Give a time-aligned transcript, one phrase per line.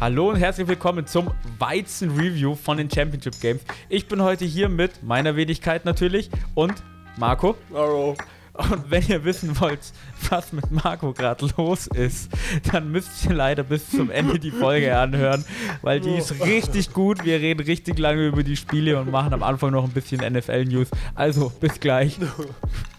[0.00, 3.62] Hallo und herzlich willkommen zum Weizen-Review von den Championship Games.
[3.88, 6.74] Ich bin heute hier mit meiner Wenigkeit natürlich und
[7.16, 7.56] Marco.
[7.72, 8.16] Hallo.
[8.54, 9.80] Und wenn ihr wissen wollt,
[10.28, 12.30] was mit Marco gerade los ist,
[12.72, 15.44] dann müsst ihr leider bis zum Ende die Folge anhören,
[15.82, 17.24] weil die ist richtig gut.
[17.24, 20.88] Wir reden richtig lange über die Spiele und machen am Anfang noch ein bisschen NFL-News.
[21.14, 22.18] Also, bis gleich.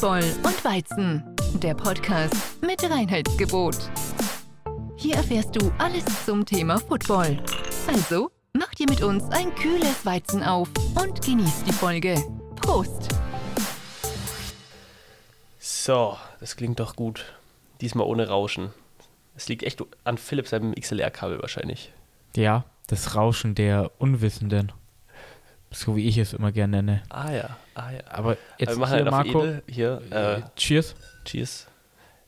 [0.00, 1.22] Football und Weizen,
[1.62, 3.76] der Podcast mit Reinheitsgebot.
[4.96, 7.36] Hier erfährst du alles zum Thema Football.
[7.86, 12.14] Also, mach dir mit uns ein kühles Weizen auf und genieß die Folge.
[12.56, 13.10] Prost!
[15.58, 17.34] So, das klingt doch gut.
[17.82, 18.70] Diesmal ohne Rauschen.
[19.36, 21.92] Es liegt echt an Philipp seinem XLR-Kabel wahrscheinlich.
[22.34, 24.72] Ja, das Rauschen der Unwissenden.
[25.72, 27.02] So wie ich es immer gerne nenne.
[27.10, 28.00] Ah ja, ah ja.
[28.10, 29.40] Aber jetzt Aber wir machen hier, halt Marco.
[29.44, 29.62] edel.
[29.68, 30.94] Hier, äh, Cheers.
[31.24, 31.66] cheers.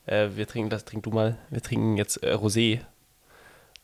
[0.06, 1.36] Äh, wir trinken, das trink du mal.
[1.50, 2.80] Wir trinken jetzt äh, Rosé.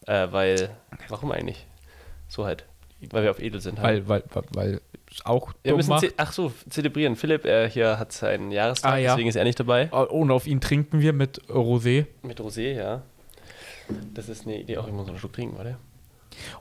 [0.06, 0.70] Äh, weil,
[1.08, 1.66] warum eigentlich?
[2.28, 2.64] So halt.
[3.10, 3.80] Weil wir auf edel sind.
[3.80, 4.08] halt.
[4.08, 4.80] Weil, weil, weil, weil
[5.24, 6.06] auch wir müssen, macht.
[6.16, 7.16] ach so, zelebrieren.
[7.16, 9.12] Philipp äh, hier hat seinen Jahrestag, Ah, ja.
[9.12, 9.88] deswegen ist er nicht dabei.
[9.90, 12.06] Und auf ihn trinken wir mit Rosé.
[12.22, 13.02] Mit Rosé, ja.
[14.14, 14.76] Das ist eine Idee.
[14.78, 15.78] Auch ich muss noch einen Schluck trinken, warte.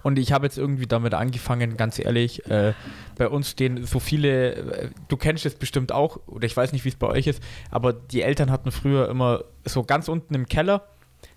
[0.03, 2.73] Und ich habe jetzt irgendwie damit angefangen, ganz ehrlich, äh,
[3.17, 6.85] bei uns stehen so viele, äh, du kennst es bestimmt auch, oder ich weiß nicht,
[6.85, 10.47] wie es bei euch ist, aber die Eltern hatten früher immer so ganz unten im
[10.47, 10.87] Keller,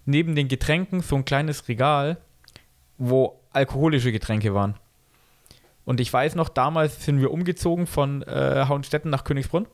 [0.04, 2.18] neben den Getränken, so ein kleines Regal,
[2.98, 4.74] wo alkoholische Getränke waren.
[5.84, 9.66] Und ich weiß noch, damals sind wir umgezogen von äh, Hauenstetten nach Königsbrunn.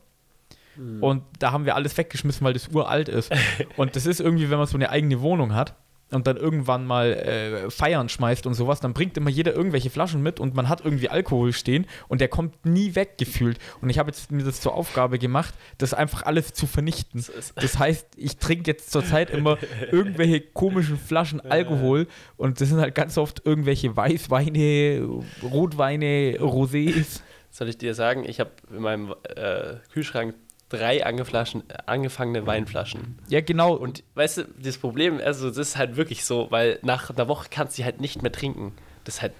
[1.01, 3.31] Und da haben wir alles weggeschmissen, weil das uralt ist.
[3.77, 5.75] Und das ist irgendwie, wenn man so eine eigene Wohnung hat
[6.11, 10.21] und dann irgendwann mal äh, feiern schmeißt und sowas, dann bringt immer jeder irgendwelche Flaschen
[10.21, 13.59] mit und man hat irgendwie Alkohol stehen und der kommt nie weg gefühlt.
[13.81, 17.25] Und ich habe jetzt mir das zur Aufgabe gemacht, das einfach alles zu vernichten.
[17.55, 19.57] Das heißt, ich trinke jetzt zurzeit immer
[19.91, 22.07] irgendwelche komischen Flaschen Alkohol
[22.37, 25.07] und das sind halt ganz oft irgendwelche Weißweine,
[25.43, 27.21] Rotweine, Rosés.
[27.49, 30.35] Soll ich dir sagen, ich habe in meinem äh, Kühlschrank
[30.69, 33.17] drei angeflaschen, äh, angefangene Weinflaschen.
[33.29, 33.73] Ja, genau.
[33.73, 37.47] Und weißt du, das Problem, also das ist halt wirklich so, weil nach einer Woche
[37.49, 38.73] kannst du die halt nicht mehr trinken.
[39.03, 39.33] Das ist halt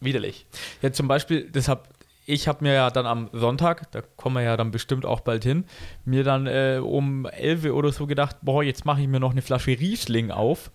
[0.00, 0.46] widerlich.
[0.80, 1.88] Ja, zum Beispiel, deshalb,
[2.26, 5.44] ich habe mir ja dann am Sonntag, da kommen wir ja dann bestimmt auch bald
[5.44, 5.64] hin,
[6.04, 9.42] mir dann äh, um 11 oder so gedacht, boah, jetzt mache ich mir noch eine
[9.42, 10.70] Flasche Riesling auf.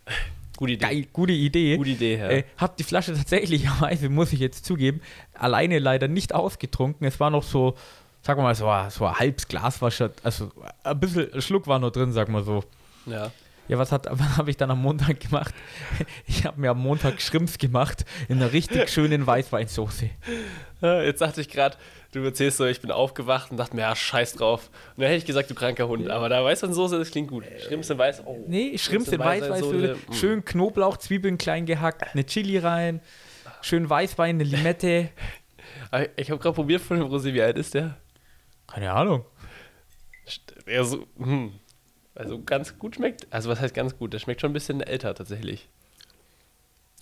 [0.58, 0.86] Gute Idee.
[0.86, 1.78] Geil, gute Idee.
[1.78, 2.30] Gute Idee, ja.
[2.30, 5.02] Äh, hab die Flasche tatsächlicherweise, muss ich jetzt zugeben,
[5.34, 7.06] alleine leider nicht ausgetrunken.
[7.06, 7.76] Es war noch so,
[8.28, 10.52] sagen wir mal, so, ein- so ein halbes Glas war schon, also
[10.84, 12.62] ein bisschen Schluck war noch drin, sagen wir so.
[13.06, 13.32] Ja.
[13.70, 15.54] Ja, was, hat- was habe ich dann am Montag gemacht?
[16.26, 20.10] Ich habe mir am Montag Schrimps gemacht in einer richtig schönen Weißweinsoße.
[20.82, 21.78] Ja, Jetzt dachte ich gerade,
[22.12, 24.70] du erzählst so, ich bin aufgewacht und dachte mir, ja, scheiß drauf.
[24.96, 26.10] Und dann hätte ich gesagt, du kranker Hund.
[26.10, 27.46] Aber da Weißweinsoße, das klingt gut.
[27.66, 28.24] Schrimps in Weiß.
[28.26, 28.44] Oh.
[28.46, 30.14] Nee, Schrimps in Weißweinsoße, mm.
[30.14, 33.00] schön Knoblauch, Zwiebeln klein gehackt, eine Chili rein,
[33.62, 35.10] schön Weißwein, eine Limette.
[36.18, 37.96] Ich habe gerade probiert von dem Rosé, wie alt ist der?
[38.68, 39.26] Keine Ahnung.
[40.68, 41.54] Ja, so, hm.
[42.16, 43.28] Also ganz gut schmeckt.
[43.30, 44.12] Also was heißt ganz gut?
[44.14, 45.70] Der schmeckt schon ein bisschen älter tatsächlich.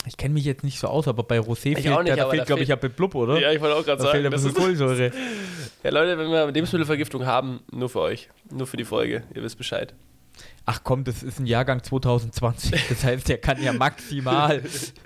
[0.06, 2.16] Ich kenne mich jetzt nicht so aus, aber bei Rosé Ich fehlt, auch nicht, da,
[2.16, 3.40] da fehlt glaube ich, ja Blub, oder?
[3.40, 4.26] Ja, ich wollte auch gerade da fehlt sagen.
[4.26, 5.10] ein Das bisschen Kohlensäure.
[5.82, 8.28] ja, Leute, wenn wir Lebensmittelvergiftung haben, nur für euch.
[8.50, 9.24] Nur für die Folge.
[9.34, 9.94] Ihr wisst Bescheid.
[10.68, 12.88] Ach komm, das ist ein Jahrgang 2020.
[12.88, 15.02] Das heißt, der kann ja maximal, Willst du,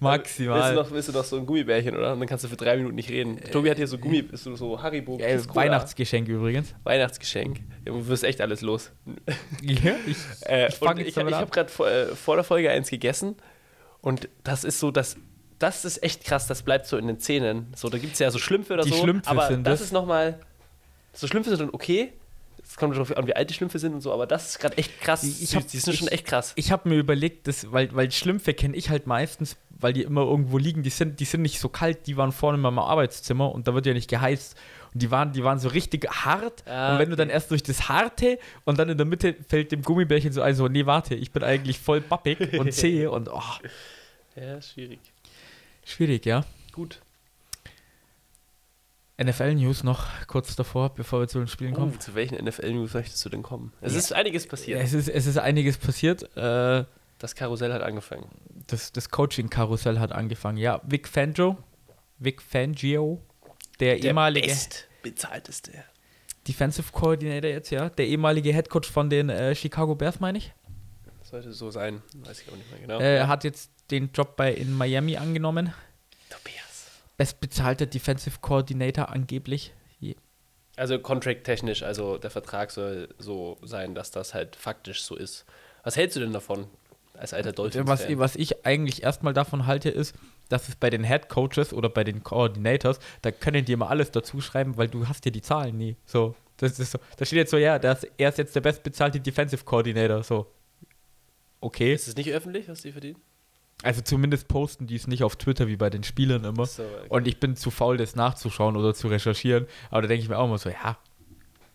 [0.00, 2.14] maximal noch, willst du noch so ein Gummibärchen, oder?
[2.14, 3.38] Und dann kannst du für drei Minuten nicht reden.
[3.52, 5.18] Tobi hat hier so Gummi, ist so, so Haribo.
[5.18, 5.54] äh, Cola.
[5.54, 6.74] Weihnachtsgeschenk übrigens.
[6.84, 7.58] Weihnachtsgeschenk.
[7.84, 8.90] Ja, du wirst echt alles los.
[9.62, 10.16] Ja, ich,
[10.48, 13.36] Äh, Ich ich, ich habe gerade vor, äh, vor der Folge eins gegessen
[14.00, 15.18] und das ist so, das,
[15.58, 17.66] das ist echt krass, das bleibt so in den Zähnen.
[17.76, 18.96] So, da gibt es ja so Schlümpfe oder Die so.
[19.02, 19.88] Schlümpfe aber sind das das.
[19.88, 20.40] ist nochmal,
[21.12, 22.14] so Schlümpfe sind dann okay.
[22.64, 24.78] Es kommt darauf an, wie alt die Schlümpfe sind und so, aber das ist gerade
[24.78, 25.22] echt krass.
[25.24, 26.52] Ich hab- die sind schon ich- echt krass.
[26.56, 30.22] ich habe mir überlegt, dass, weil, weil Schlümpfe kenne ich halt meistens, weil die immer
[30.22, 33.52] irgendwo liegen, die sind, die sind nicht so kalt, die waren vorne in meinem Arbeitszimmer
[33.52, 34.56] und da wird ja nicht geheizt.
[34.94, 36.62] Und die waren, die waren so richtig hart.
[36.66, 39.72] Ah, und wenn du dann erst durch das Harte und dann in der Mitte fällt
[39.72, 43.28] dem Gummibärchen so ein, so, nee, warte, ich bin eigentlich voll bappig und zäh und
[43.28, 43.42] oh,
[44.36, 45.00] Ja, schwierig.
[45.84, 46.44] schwierig, ja.
[46.72, 47.01] Gut.
[49.24, 51.92] NFL-News noch kurz davor, bevor wir zu den Spielen kommen.
[51.94, 53.72] Uh, zu welchen NFL-News möchtest du denn kommen?
[53.80, 54.80] Es ist einiges passiert.
[54.82, 56.22] Es ist, es ist einiges passiert.
[56.36, 56.84] Äh,
[57.18, 58.28] Das Karussell hat angefangen.
[58.66, 60.58] das das Coaching-Karussell hat angefangen.
[60.58, 61.56] Ja, Vic Fangio,
[62.18, 63.20] Vic Fangio,
[63.80, 65.72] der, ehemalige bestbezahlteste.
[66.48, 70.52] Defensive Coordinator jetzt, ja, der ehemalige Headcoach von den äh, Chicago Bears, meine ich.
[71.22, 72.02] Sollte so sein.
[72.16, 73.00] Weiß ich auch nicht mehr genau.
[73.00, 75.72] Äh, hat jetzt den Job bei in Miami angenommen.
[76.28, 76.61] Tobias.
[77.22, 79.72] Bestbezahlter Defensive Coordinator angeblich.
[80.76, 85.44] Also contract-technisch, also der Vertrag soll so sein, dass das halt faktisch so ist.
[85.84, 86.66] Was hältst du denn davon
[87.12, 87.86] als alter Dolphins?
[87.86, 90.16] Was, was ich eigentlich erstmal davon halte, ist,
[90.48, 94.10] dass es bei den Head Coaches oder bei den Coordinators, da können die immer alles
[94.10, 95.96] dazu schreiben, weil du hast ja die Zahlen nie.
[96.06, 96.98] So, das ist so.
[97.18, 100.22] Da steht jetzt so, ja, das, er ist jetzt der bestbezahlte Defensive Coordinator.
[100.22, 100.46] So.
[101.60, 101.92] Okay.
[101.92, 103.20] Ist es nicht öffentlich, was die verdienen?
[103.82, 106.66] Also zumindest posten die es nicht auf Twitter wie bei den Spielern immer.
[106.66, 107.06] So, okay.
[107.08, 109.66] Und ich bin zu faul, das nachzuschauen oder zu recherchieren.
[109.90, 110.96] Aber da denke ich mir auch immer so, ja.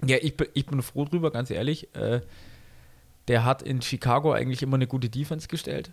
[0.05, 1.93] Ja, ich bin, ich bin froh drüber, ganz ehrlich.
[1.95, 2.21] Äh,
[3.27, 5.91] der hat in Chicago eigentlich immer eine gute Defense gestellt.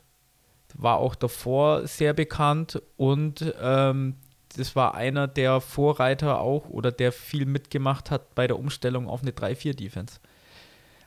[0.74, 4.16] War auch davor sehr bekannt und ähm,
[4.56, 9.22] das war einer der Vorreiter auch oder der viel mitgemacht hat bei der Umstellung auf
[9.22, 10.20] eine 3-4-Defense.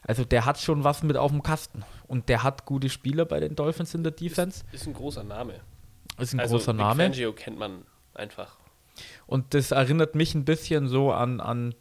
[0.03, 1.83] Also der hat schon was mit auf dem Kasten.
[2.07, 4.63] Und der hat gute Spieler bei den Dolphins in der Defense.
[4.71, 5.55] Ist, ist ein großer Name.
[6.17, 7.03] Ist ein also großer Vic Name.
[7.03, 7.83] Fangio kennt man
[8.13, 8.57] einfach.
[9.25, 11.75] Und das erinnert mich ein bisschen so an, an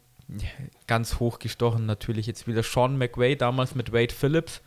[0.87, 4.61] ganz hochgestochen natürlich jetzt wieder Sean McVay, damals mit Wade Phillips.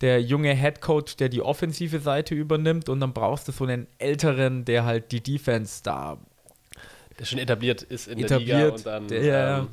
[0.00, 3.86] Der junge Head Coach, der die offensive Seite übernimmt und dann brauchst du so einen
[3.98, 6.18] älteren, der halt die Defense da
[7.18, 9.08] Der schon etabliert ist in Etabliert, der Liga und dann.
[9.08, 9.68] der- ähm,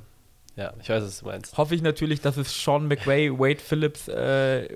[0.56, 1.58] ja, ich weiß, was du meinst.
[1.58, 4.68] hoffe ich natürlich, dass es Sean McVay, Wade Phillips äh,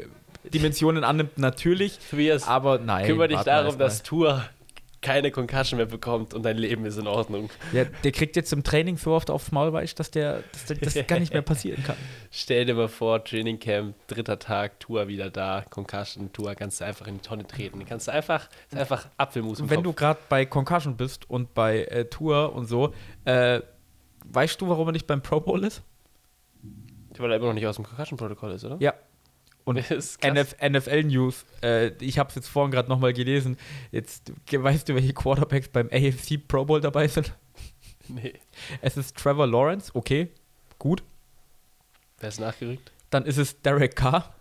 [0.53, 1.99] Dimensionen annimmt, natürlich.
[2.09, 3.05] Tobias, Aber nein.
[3.05, 4.43] kümmere dich darum, dass Tour
[5.01, 7.49] keine Concussion mehr bekommt und dein Leben ist in Ordnung.
[7.71, 10.77] Ja, der kriegt jetzt im Training so oft aufs Maul, weißt dass der, dass der
[10.77, 11.95] das gar nicht mehr passieren kann.
[12.31, 16.85] Stell dir mal vor, Training Camp, dritter Tag, Tour wieder da, Concussion, Tour, kannst du
[16.85, 17.85] einfach in die Tonne treten.
[17.85, 19.99] Kannst du einfach, einfach Apfelmus im Und wenn du Kopf.
[19.99, 22.93] gerade bei Concussion bist und bei äh, Tour und so,
[23.25, 23.61] äh,
[24.31, 25.81] weißt du, warum er nicht beim Pro Bowl ist?
[27.17, 28.77] Weil er immer noch nicht aus dem Concussion-Protokoll ist, oder?
[28.79, 28.93] Ja.
[29.63, 29.77] Und.
[30.21, 33.57] NF NFL News, äh, ich habe es jetzt vorhin gerade nochmal gelesen.
[33.91, 37.33] Jetzt weißt du, welche Quarterbacks beim AFC Pro Bowl dabei sind?
[38.09, 38.35] Nee.
[38.81, 40.29] Es ist Trevor Lawrence, okay,
[40.79, 41.03] gut.
[42.19, 42.89] Wer ist nachgerückt?
[43.09, 44.33] Dann ist es Derek Carr.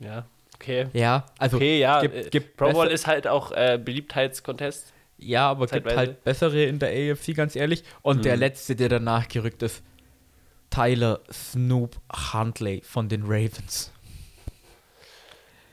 [0.00, 0.26] Ja,
[0.56, 0.86] okay.
[0.94, 4.92] Ja, also Okay, ja, gibt- äh, gibt Pro Bowl ist halt auch äh, Beliebtheitscontest.
[5.18, 5.96] Ja, aber gibt zeitweise.
[5.96, 7.84] halt bessere in der AFC, ganz ehrlich.
[8.02, 8.40] Und der Mhm.
[8.40, 9.82] letzte, der danach gerückt ist,
[10.70, 11.96] Tyler Snoop
[12.32, 13.92] Huntley von den Ravens.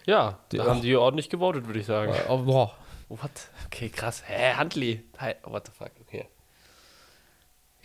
[0.06, 2.14] Ja, Die- da haben die ordentlich gewotet, würde ich sagen.
[2.30, 2.76] Oh, boah.
[3.10, 3.50] What?
[3.66, 4.24] Okay, krass.
[4.26, 5.04] Hä, Huntley?
[5.20, 5.92] Hi- What the fuck?
[6.02, 6.28] Okay.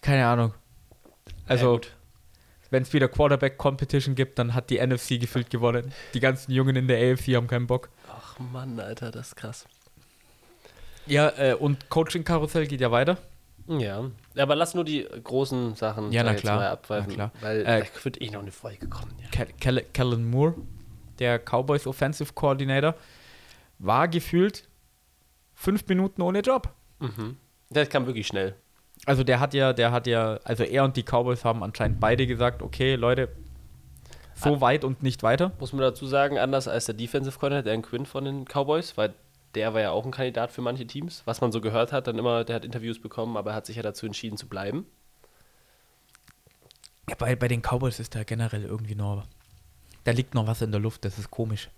[0.03, 0.55] Keine Ahnung.
[1.27, 1.95] Ja, Also, gut.
[2.71, 5.93] wenn es wieder Quarterback-Competition gibt, dann hat die NFC gefühlt gewonnen.
[6.15, 7.91] Die ganzen Jungen in der AFC haben keinen Bock.
[8.09, 9.67] Ach Mann, Alter, das ist krass.
[11.07, 13.19] Ja, äh, und Coaching-Karussell geht ja weiter.
[13.69, 17.33] Ja, aber lass nur die großen Sachen Ja, na klar, mal abpfeifen, na klar.
[17.41, 19.13] weil Äh, da wird eh noch eine Folge kommen.
[19.23, 19.29] Ja.
[19.31, 20.55] Cal Cal Kellen Moore,
[21.19, 22.95] der Cowboys Offensive Coordinator,
[23.79, 24.67] war gefühlt
[25.55, 26.71] fünf Minuten ohne Job.
[26.99, 27.37] Mhm.
[27.71, 28.55] Das kam wirklich schnell.
[29.07, 32.27] Also der hat ja, der hat ja, also er und die Cowboys haben anscheinend beide
[32.27, 33.29] gesagt, okay, Leute,
[34.35, 34.61] so Ah.
[34.63, 35.53] weit und nicht weiter.
[35.61, 39.15] Muss man dazu sagen, anders als der Defensive Coordinator, Dan Quinn von den Cowboys, weil
[39.55, 41.23] der war ja auch ein Kandidat für manche Teams.
[41.25, 43.77] Was man so gehört hat, dann immer, der hat Interviews bekommen, aber er hat sich
[43.77, 44.87] ja dazu entschieden zu bleiben.
[47.09, 49.27] Ja, bei, bei den Cowboys ist da generell irgendwie noch,
[50.05, 51.69] da liegt noch was in der Luft, das ist komisch.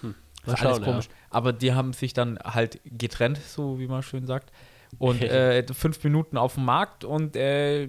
[0.00, 0.14] Hm.
[0.46, 1.08] Das ist alles komisch.
[1.28, 4.50] Aber die haben sich dann halt getrennt, so wie man schön sagt.
[4.98, 7.88] Und äh, fünf Minuten auf dem Markt und äh,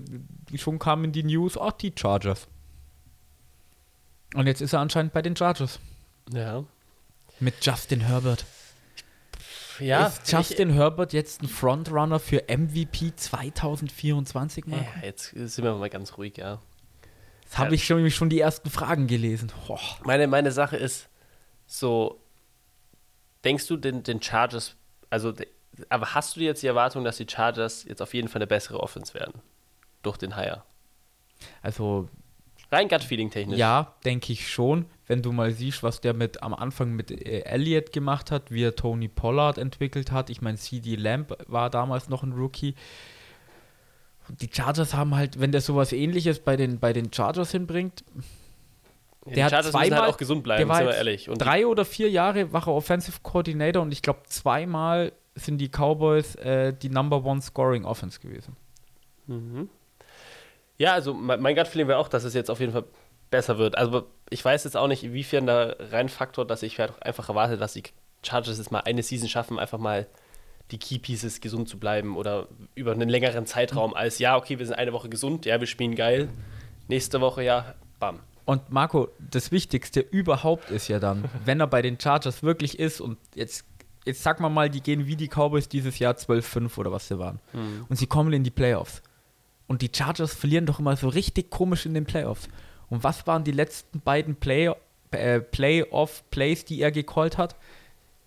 [0.55, 2.47] schon kamen die News, ach, die Chargers.
[4.35, 5.79] Und jetzt ist er anscheinend bei den Chargers.
[6.33, 6.63] Ja.
[7.39, 8.45] Mit Justin Herbert.
[9.79, 14.83] Ja, ist Justin Herbert jetzt ein Frontrunner für MVP 2024, ich, Marco?
[14.83, 16.59] ja, jetzt sind wir mal ganz ruhig, ja.
[17.43, 19.51] Das habe ich schon, schon die ersten Fragen gelesen.
[19.67, 19.79] Boah.
[20.03, 21.09] Meine, meine Sache ist
[21.67, 22.19] so,
[23.43, 24.75] denkst du den, den Chargers,
[25.09, 25.33] also,
[25.89, 28.79] aber hast du jetzt die Erwartung, dass die Chargers jetzt auf jeden Fall eine bessere
[28.79, 29.41] Offense werden?
[30.01, 30.63] Durch den Hire?
[31.61, 32.09] Also
[32.73, 33.57] Rein Gut-Feeling technisch.
[33.59, 34.85] Ja, denke ich schon.
[35.07, 38.63] Wenn du mal siehst, was der mit am Anfang mit äh, Elliott gemacht hat, wie
[38.63, 40.29] er Tony Pollard entwickelt hat.
[40.29, 42.75] Ich meine, CD Lamb war damals noch ein Rookie.
[44.29, 48.03] Die Chargers haben halt, wenn der sowas ähnliches bei den, bei den Chargers hinbringt,
[49.25, 51.29] Ja, der hat müssen zweimal- halt auch gesund bleiben, der war sind wir ehrlich.
[51.29, 55.67] Und drei oder vier Jahre war er Offensive Coordinator und ich glaube, zweimal sind die
[55.69, 58.55] Cowboys äh, die Number One Scoring Offense gewesen.
[59.27, 59.69] Mhm.
[60.83, 62.83] Ja, also mein, mein Gut-Feeling wäre auch, dass es jetzt auf jeden Fall
[63.31, 63.77] besser wird.
[63.77, 67.55] Also ich weiß jetzt auch nicht, inwiefern da rein Faktor, dass ich halt einfach erwarte,
[67.55, 67.83] dass die
[68.21, 70.07] Chargers jetzt mal eine Season schaffen, einfach mal
[70.71, 74.65] die Key Pieces gesund zu bleiben oder über einen längeren Zeitraum als, ja, okay, wir
[74.65, 76.27] sind eine Woche gesund, ja, wir spielen geil.
[76.89, 78.19] Nächste Woche, ja, bam.
[78.43, 82.99] Und Marco, das Wichtigste überhaupt ist ja dann, wenn er bei den Chargers wirklich ist
[82.99, 83.63] und jetzt
[84.03, 87.19] jetzt sag mal mal, die gehen wie die Cowboys dieses Jahr 12-5 oder was sie
[87.19, 87.39] waren.
[87.53, 87.85] Hm.
[87.87, 89.01] Und sie kommen in die Playoffs.
[89.73, 92.47] Und die Chargers verlieren doch immer so richtig komisch in den Playoffs.
[92.91, 94.71] Und was waren die letzten beiden Play
[95.09, 97.55] äh, Playoff-Plays, die er gecallt hat?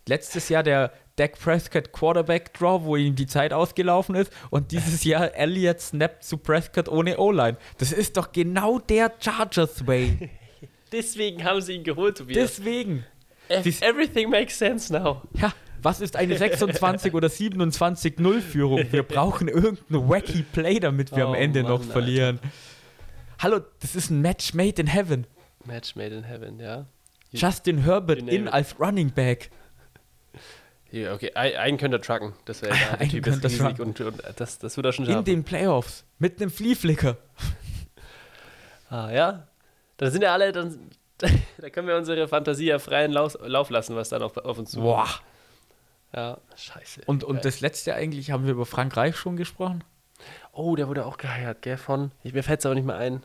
[0.08, 4.32] Letztes Jahr der Dak Prescott Quarterback Draw, wo ihm die Zeit ausgelaufen ist.
[4.50, 7.58] Und dieses Jahr Elliott snappt zu Prescott ohne O-Line.
[7.78, 10.30] Das ist doch genau der Chargers Way.
[10.90, 12.56] Deswegen haben sie ihn geholt, Tobias.
[12.56, 13.04] Deswegen.
[13.48, 15.22] Ev- Everything makes sense now.
[15.34, 18.84] Ja, was ist eine 26 oder 27-0 Führung?
[18.90, 21.92] Wir brauchen irgendeinen wacky Play, damit wir Oh am Ende Mann, noch Alter.
[21.92, 22.40] verlieren.
[23.38, 25.26] Hallo, das ist ein Match made in heaven.
[25.64, 26.86] Match made in heaven, ja.
[27.32, 28.52] Justin Herbert you in it.
[28.52, 29.50] als Running Back.
[30.92, 32.32] Ja, okay, ein- einen könnt ihr trucken.
[32.46, 35.12] Das wäre der Einen Typ ist riesig und, und das, das wird er schon In
[35.12, 35.24] schaffen.
[35.24, 36.04] den Playoffs.
[36.18, 37.16] Mit einem Fliehflicker.
[38.88, 39.48] Ah, ja.
[39.96, 40.78] Dann sind ja alle, dann,
[41.58, 44.70] da können wir unsere Fantasie ja freien Lauf, Lauf lassen, was dann auf, auf uns
[44.70, 44.86] zukommt.
[44.86, 45.08] Boah.
[46.14, 47.02] Ja, scheiße.
[47.06, 47.42] Und, und Geil.
[47.42, 49.84] das letzte eigentlich, haben wir über Frank Reich schon gesprochen?
[50.52, 53.22] Oh, der wurde auch geheiert, gell, von, ich, mir fällt es aber nicht mehr ein.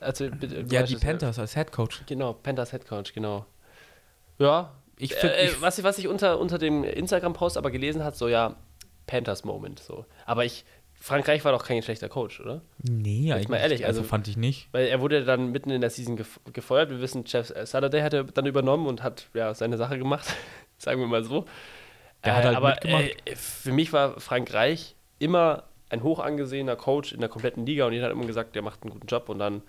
[0.00, 0.24] Also,
[0.68, 0.96] Ja, die.
[0.96, 2.02] Panthers als Head Coach.
[2.06, 3.46] Genau, Panthers Head Coach, genau.
[4.38, 8.16] Ja, Ich finde, äh, was, ich, was ich unter, unter dem Instagram-Post aber gelesen hat,
[8.16, 8.56] so ja,
[9.06, 10.04] Panthers Moment, so.
[10.26, 12.62] Aber ich, Frankreich war doch kein schlechter Coach, oder?
[12.82, 14.68] nee, eigentlich, mal ehrlich, also, also- fand ich nicht.
[14.72, 16.90] Weil er wurde dann mitten in der Season gef gefeuert.
[16.90, 20.26] Wir wissen, Jeff Saturday hat er dann übernommen und hat ja seine Sache gemacht,
[20.84, 21.46] sagen wir mal so.
[22.22, 23.04] Hat halt aber mitgemacht.
[23.26, 27.92] äh, für mich war Frankreich immer ein hoch angesehener Coach in der kompletten Liga und
[27.92, 29.62] jeder hat immer gesagt, der macht einen guten Job und dann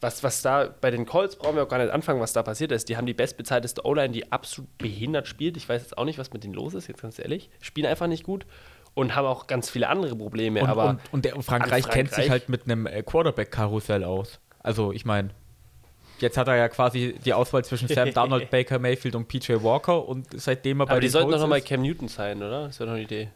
[0.00, 2.72] was, was da bei den Colts brauchen wir auch gar nicht anfangen, was da passiert
[2.72, 2.88] ist.
[2.88, 5.56] Die haben die bestbezahlteste O-Line, die absolut behindert spielt.
[5.56, 7.48] Ich weiß jetzt auch nicht, was mit denen los ist, jetzt ganz ehrlich.
[7.62, 8.44] Spielen einfach nicht gut
[8.92, 10.60] und haben auch ganz viele andere Probleme.
[10.60, 14.04] Und, aber und, und der Frankreich, an kennt sich Frankreich- halt mit einem äh, Quarterback-Karussell
[14.04, 14.40] aus.
[14.58, 15.30] Also, ich meine,
[16.20, 20.06] jetzt hat er ja quasi die Auswahl zwischen Sam Darnold, Baker Mayfield und PJ Walker
[20.06, 22.66] und seitdem er bei aber die den sollten doch nochmal Cam Newton sein, oder?
[22.66, 23.28] Das wäre doch eine Idee.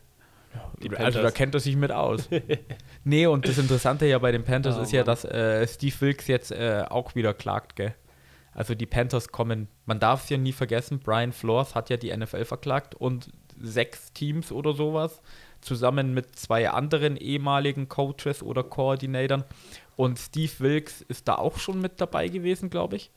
[0.82, 1.34] Die also da Panthers.
[1.34, 2.28] kennt er sich mit aus.
[3.04, 5.06] nee, und das Interessante ja bei den Panthers Oh, ist ja, Mann.
[5.06, 7.94] dass äh, Steve Wilkes jetzt äh, auch wieder klagt, gell?
[8.54, 12.16] Also die Panthers kommen, man darf es ja nie vergessen, Brian Flores hat ja die
[12.16, 13.30] NFL verklagt und
[13.60, 15.20] sechs Teams oder sowas,
[15.60, 19.44] zusammen mit zwei anderen ehemaligen Coaches oder Koordinatoren.
[19.98, 23.10] Und Steve Wilkes ist da auch schon mit dabei gewesen, glaube ich.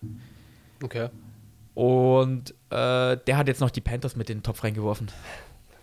[0.83, 1.09] Okay.
[1.75, 5.11] Und äh, der hat jetzt noch die Panthers mit in den Topf reingeworfen.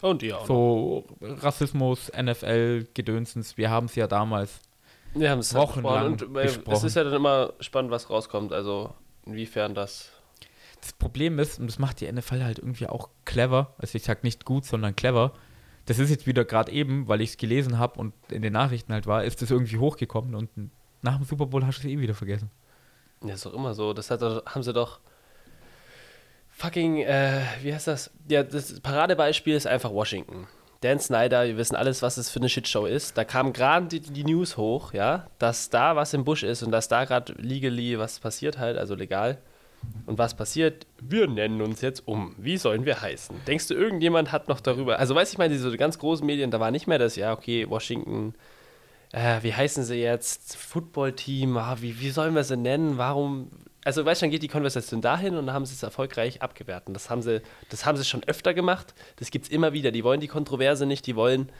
[0.02, 0.40] Und die auch.
[0.40, 0.46] noch.
[0.48, 4.58] So Rassismus, NFL, Gedönsens, wir haben es ja damals.
[5.14, 6.86] Wir haben es wochenlang und äh, es besprochen.
[6.88, 8.52] ist ja dann immer spannend, was rauskommt.
[8.52, 8.92] Also
[9.24, 10.10] inwiefern das.
[10.80, 14.24] Das Problem ist, und das macht die NFL halt irgendwie auch clever, also ich sag
[14.24, 15.32] nicht gut, sondern clever.
[15.86, 18.92] Das ist jetzt wieder gerade eben, weil ich es gelesen habe und in den Nachrichten
[18.92, 20.50] halt war, ist das irgendwie hochgekommen und
[21.02, 22.50] nach dem Super Bowl hast du es eh wieder vergessen.
[23.24, 23.92] Ja, ist doch immer so.
[23.92, 25.00] Das hat, haben sie doch.
[26.50, 28.10] Fucking, äh, wie heißt das?
[28.28, 30.48] Ja, das Paradebeispiel ist einfach Washington.
[30.80, 33.18] Dan Snyder, wir wissen alles, was es für eine Shitshow ist.
[33.18, 36.70] Da kam gerade die, die News hoch, ja, dass da was im Busch ist und
[36.70, 39.38] dass da gerade legally was passiert halt, also legal.
[40.06, 40.86] Und was passiert?
[41.00, 42.34] Wir nennen uns jetzt um.
[42.38, 43.36] Wie sollen wir heißen?
[43.46, 44.98] Denkst du, irgendjemand hat noch darüber.
[44.98, 47.68] Also, weiß ich meine, diese ganz großen Medien, da war nicht mehr das, ja, okay,
[47.68, 48.34] Washington,
[49.12, 50.56] äh, wie heißen sie jetzt?
[50.56, 52.98] Footballteam, ah, wie, wie sollen wir sie nennen?
[52.98, 53.50] Warum?
[53.84, 56.94] Also, weißt du, dann geht die Konversation dahin und dann haben sie es erfolgreich abgewertet.
[56.94, 58.94] Das haben sie, das haben sie schon öfter gemacht.
[59.16, 59.90] Das gibt es immer wieder.
[59.90, 61.50] Die wollen die Kontroverse nicht, die wollen.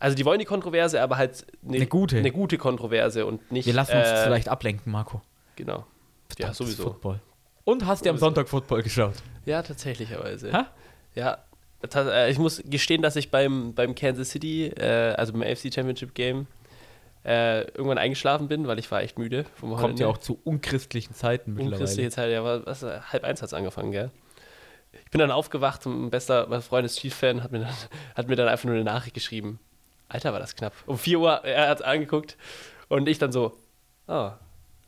[0.00, 2.16] Also die wollen die Kontroverse, aber halt Eine gute.
[2.18, 3.66] eine gute Kontroverse und nicht.
[3.66, 5.22] Wir lassen uns äh, vielleicht ablenken, Marco.
[5.54, 5.78] Genau.
[5.78, 5.84] Ja,
[6.28, 6.82] Verdammtes sowieso.
[6.84, 7.20] Football.
[7.64, 8.18] Und hast du am.
[8.18, 9.14] Sonntag Football geschaut?
[9.44, 10.50] Ja, tatsächlicherweise.
[10.52, 10.64] Hä?
[11.14, 11.38] Ja,
[11.94, 16.14] äh, ich muss gestehen, dass ich beim, beim Kansas City, äh, also beim AFC Championship
[16.14, 16.46] Game,
[17.24, 20.02] äh, irgendwann eingeschlafen bin, weil ich war echt müde vom Kommt Wochenende.
[20.02, 21.76] ja auch zu unchristlichen Zeiten mittlerweile.
[21.76, 24.10] Unchristliche Zeit, ja, war, was, halb eins hat es angefangen, gell?
[25.04, 27.74] Ich bin dann aufgewacht und ein bester mein Freund ist Chiefs-Fan, hat, mir dann-
[28.16, 29.58] hat mir dann einfach nur eine Nachricht geschrieben.
[30.08, 30.74] Alter, war das knapp.
[30.86, 32.36] Um 4 Uhr, er hat es angeguckt
[32.88, 33.56] und ich dann so,
[34.08, 34.30] oh,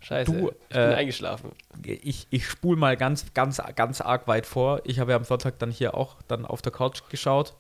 [0.01, 1.53] scheiße, Du, ich bin äh, eingeschlafen.
[1.83, 4.83] ich, ich spule mal ganz, ganz, ganz arg weit vor.
[4.85, 7.55] Ich habe ja am Sonntag dann hier auch dann auf der Couch geschaut.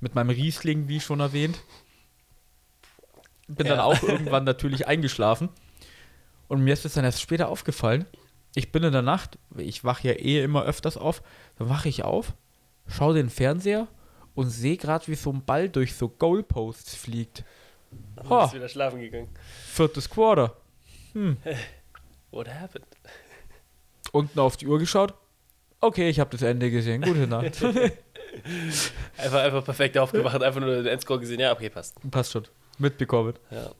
[0.00, 1.58] Mit meinem Riesling, wie schon erwähnt.
[3.48, 3.84] Bin dann Ja.
[3.84, 5.48] auch irgendwann natürlich eingeschlafen.
[6.48, 8.06] Und mir ist es dann erst später aufgefallen.
[8.54, 11.22] Ich bin in der Nacht, ich wache ja eh immer öfters auf,
[11.58, 12.32] dann wache ich auf,
[12.86, 13.86] schaue den Fernseher
[14.34, 17.44] und sehe gerade, wie so ein Ball durch so Goalposts fliegt.
[18.22, 18.42] Du Ha.
[18.42, 19.28] bist wieder schlafen gegangen.
[19.66, 20.56] Viertes Quarter.
[22.30, 22.86] What happened?
[24.12, 25.14] Unten auf die Uhr geschaut.
[25.80, 27.02] Okay, ich habe das Ende gesehen.
[27.02, 27.62] Gute Nacht.
[29.16, 31.40] Einfach, einfach perfekt aufgewacht, einfach nur den Endscore gesehen.
[31.40, 31.96] Ja, okay, passt.
[32.10, 32.44] Passt schon.
[32.78, 33.34] Mitbekommen.
[33.50, 33.70] Ja.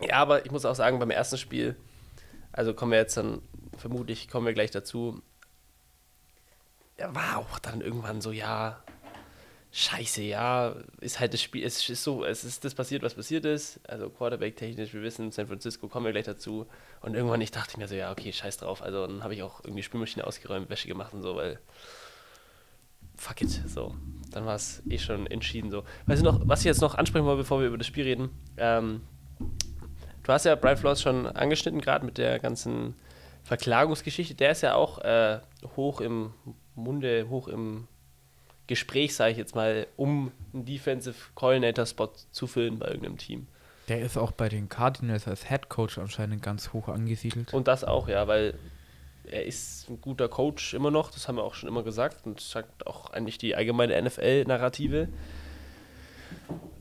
[0.00, 1.76] ja, aber ich muss auch sagen, beim ersten Spiel,
[2.52, 3.42] also kommen wir jetzt dann,
[3.78, 5.22] vermutlich kommen wir gleich dazu.
[6.96, 8.82] er war auch dann irgendwann so, ja,
[9.72, 13.44] scheiße, ja, ist halt das Spiel, es ist so, es ist das passiert, was passiert
[13.44, 13.80] ist.
[13.88, 16.66] Also Quarterback-technisch, wir wissen, San Francisco kommen wir gleich dazu.
[17.00, 18.82] Und irgendwann ich dachte mir so, ja, okay, scheiß drauf.
[18.82, 21.58] Also dann habe ich auch irgendwie Spülmaschine ausgeräumt, Wäsche gemacht und so, weil
[23.20, 23.94] fuck it, so.
[24.30, 25.84] Dann war es eh schon entschieden so.
[26.06, 28.30] Weißt du noch, was ich jetzt noch ansprechen wollte, bevor wir über das Spiel reden?
[28.56, 29.02] Ähm,
[30.22, 32.94] du hast ja Brian Flores schon angeschnitten, gerade mit der ganzen
[33.42, 34.34] Verklagungsgeschichte.
[34.34, 35.40] Der ist ja auch äh,
[35.76, 36.32] hoch im
[36.74, 37.88] Munde, hoch im
[38.66, 43.48] Gespräch, sage ich jetzt mal, um einen Defensive Coordinator-Spot zu füllen bei irgendeinem Team.
[43.88, 47.52] Der ist auch bei den Cardinals als Head Coach anscheinend ganz hoch angesiedelt.
[47.52, 48.54] Und das auch, ja, weil
[49.32, 52.40] er ist ein guter Coach immer noch, das haben wir auch schon immer gesagt und
[52.40, 55.08] sagt auch eigentlich die allgemeine NFL-Narrative.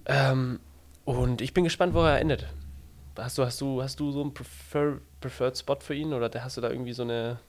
[0.05, 0.59] Ähm,
[1.05, 2.47] und ich bin gespannt, wo er endet.
[3.17, 6.55] Hast du, hast du, hast du so einen Prefer Preferred Spot für ihn oder hast
[6.57, 7.39] du da irgendwie so eine,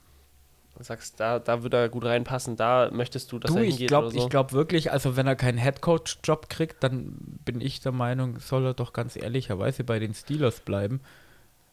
[0.80, 3.88] sagst, da, da würde er gut reinpassen, da möchtest du, dass du, er ich hingeht
[3.88, 4.28] glaube oder so?
[4.28, 7.14] glaub wirklich, also wenn er keinen Headcoach-Job kriegt, dann
[7.45, 11.00] bin ich der Meinung, soll er doch ganz ehrlicherweise bei den Steelers bleiben.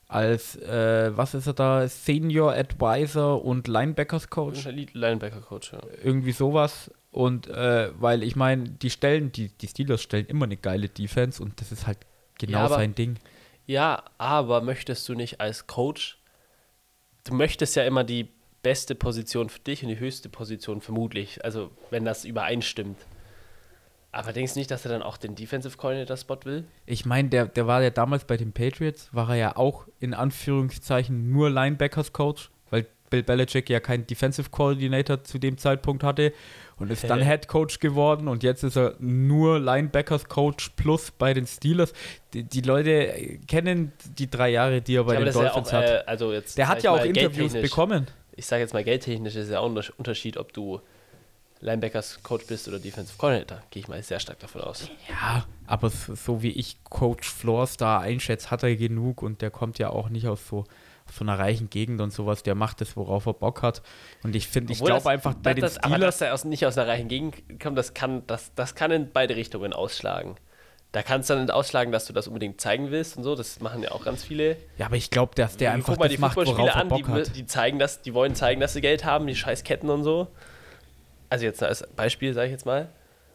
[0.10, 4.66] Als, äh, was ist er da, Senior Advisor und Linebackers-Coach?
[4.68, 5.80] Lead Linebacker-Coach, ja.
[6.02, 6.90] Irgendwie sowas.
[7.12, 11.42] Und äh, weil ich meine, die stellen, die, die Steelers stellen immer eine geile Defense
[11.44, 11.98] und das ist halt
[12.38, 13.18] genau Ja, aber- sein Ding.
[13.66, 16.18] Ja, aber möchtest du nicht als Coach,
[17.26, 18.30] du möchtest ja immer die
[18.64, 22.98] beste Position für dich und die höchste Position vermutlich, also wenn das übereinstimmt.
[24.12, 26.66] Aber denkst du nicht, dass er dann auch den Defensive Coordinator-Spot will?
[26.86, 30.14] Ich meine, der, der war ja damals bei den Patriots, war er ja auch in
[30.14, 36.34] Anführungszeichen nur Linebackers-Coach, weil Bill Belichick ja keinen Defensive Coordinator zu dem Zeitpunkt hatte
[36.78, 37.22] und ist dann?
[37.22, 41.94] Head Coach geworden und jetzt ist er nur Linebackers-Coach plus bei den Steelers.
[42.34, 45.74] Die, die Leute kennen die drei Jahre, die er bei aber den ja Dolphins auch,
[45.74, 45.86] hat.
[45.86, 48.08] äh, also jetzt der hat ja auch Interviews bekommen.
[48.36, 50.82] Ich sage jetzt mal, geldtechnisch ist ja auch ein Unterschied, ob du
[51.62, 53.62] Linebackers-Coach bist oder Defensive Coordinator.
[53.72, 54.90] Gehe ich mal sehr stark davon aus.
[55.10, 59.80] Ja, aber so, wie ich Coach Flores da einschätze, hat er genug und der kommt
[59.80, 60.66] ja auch nicht aus so,
[61.12, 62.44] so einer reichen Gegend und sowas.
[62.44, 63.82] Der macht das, worauf er Bock hat.
[64.24, 66.20] Und ich finde, ich glaube einfach bei den das, Aber Steelers.
[66.20, 69.12] dass er aus, nicht aus einer reichen Gegend kommt, das kann, das, das kann in
[69.12, 70.36] beide Richtungen ausschlagen.
[70.94, 73.36] Da kannst du dann nicht ausschlagen, dass du das unbedingt zeigen willst und so.
[73.36, 74.56] Das machen ja auch ganz viele.
[74.78, 76.82] Ja, aber ich glaube, dass der einfach Guck mal das die macht, worauf Fußballspieler er
[76.82, 77.36] an, Bock die, hat.
[77.36, 80.28] die zeigen das, die wollen zeigen, dass sie Geld haben, die scheiß Ketten und so.
[81.30, 82.90] Also jetzt als Beispiel, sage ich jetzt mal.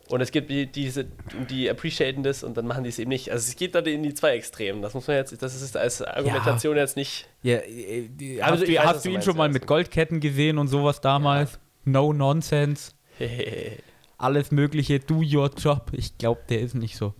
[0.08, 1.06] Und es gibt die, diese,
[1.48, 3.30] die appreciaten das und dann machen die es eben nicht.
[3.30, 4.82] Also es geht dann in die zwei Extremen.
[4.82, 7.28] Das muss man jetzt, das ist als Argumentation jetzt nicht.
[7.42, 9.52] Ja, äh, die, Also hast du, weiß, hast du ihn meinst, schon mal ja.
[9.52, 11.58] mit Goldketten gesehen und sowas damals?
[11.84, 12.92] No nonsense.
[14.18, 15.90] Alles Mögliche, do your job.
[15.92, 17.14] Ich glaube, der ist nicht so.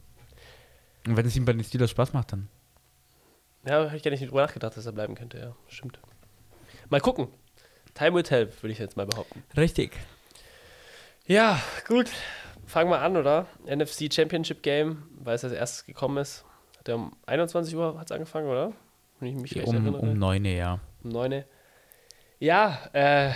[1.07, 2.49] Und wenn es ihm bei den Steelers Spaß macht, dann.
[3.67, 5.57] Ja, habe ich gar nicht drüber nachgedacht, dass er bleiben könnte, ja.
[5.69, 5.99] Stimmt.
[6.91, 7.29] Mal gucken.
[7.95, 9.43] Time will tell, würde ich jetzt mal behaupten.
[9.57, 9.93] Richtig.
[11.27, 12.11] Ja, gut.
[12.67, 13.47] Fangen wir an, oder?
[13.67, 16.45] NFC Championship Game, weil es als erstes gekommen ist.
[16.79, 18.73] Hat er um 21 Uhr hat's angefangen, oder?
[19.21, 19.99] Wenn ich mich Um, erinnere.
[19.99, 20.81] um 9, ja.
[21.05, 21.45] Um 9.
[22.41, 23.31] Ja, äh,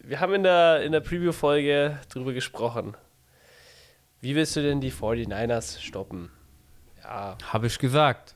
[0.00, 2.94] wir haben in der, in der Preview-Folge drüber gesprochen.
[4.20, 6.30] Wie willst du denn die 49ers stoppen?
[7.02, 8.34] Ja, Habe ich gesagt.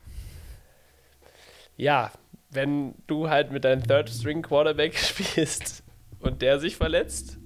[1.76, 2.10] ja,
[2.50, 5.82] wenn du halt mit deinem Third-String-Quarterback spielst
[6.20, 7.38] und der sich verletzt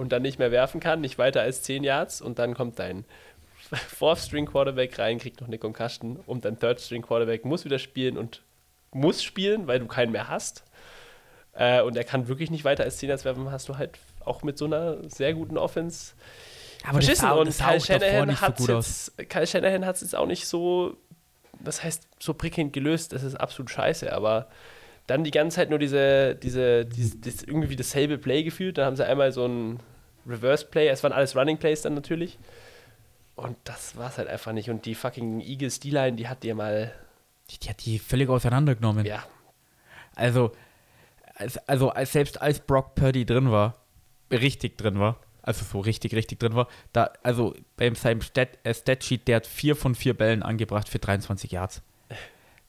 [0.00, 3.04] und dann nicht mehr werfen kann, nicht weiter als 10 Yards und dann kommt dein
[3.88, 8.42] Fourth-String-Quarterback rein, kriegt noch eine Concussion und dein Third-String-Quarterback muss wieder spielen und
[8.92, 10.64] muss spielen, weil du keinen mehr hast.
[11.52, 14.42] Äh, und er kann wirklich nicht weiter als 10 Yards werfen, hast du halt auch
[14.42, 16.14] mit so einer sehr guten Offense
[16.82, 17.28] Aber verschissen.
[17.28, 20.96] sah- und Kyle Shanahan nicht so hat es jetzt auch nicht so,
[21.62, 23.12] das heißt, so prickelnd gelöst.
[23.12, 24.48] Das ist absolut scheiße, aber
[25.06, 28.78] dann die ganze Zeit nur diese, diese, diese das irgendwie dasselbe Play gefühlt.
[28.78, 29.80] Dann haben sie einmal so ein
[30.26, 32.38] Reverse Play, es waren alles Running Plays dann natürlich.
[33.36, 34.68] Und das war es halt einfach nicht.
[34.70, 36.92] Und die fucking Eagles D-Line, die hat dir mal,
[37.50, 39.06] Die, die hat die völlig auseinandergenommen.
[39.06, 39.24] ja,
[40.14, 40.52] Also,
[41.34, 43.76] als, also als, selbst als Brock Purdy drin war,
[44.30, 48.74] richtig drin war, also so richtig, richtig drin war, da, also bei seinem Stat, äh,
[48.74, 51.82] Statsheet, der hat vier von vier Bällen angebracht für 23 Yards.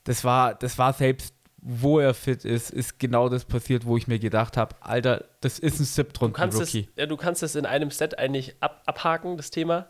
[0.06, 4.08] Das war, das war selbst, wo er fit ist, ist genau das passiert, wo ich
[4.08, 6.90] mir gedacht habe, Alter, das ist ein du kannst, es, Siebtrunden-Rookie.
[6.96, 9.88] ja, du kannst es in einem Set eigentlich ab, abhaken, das Thema.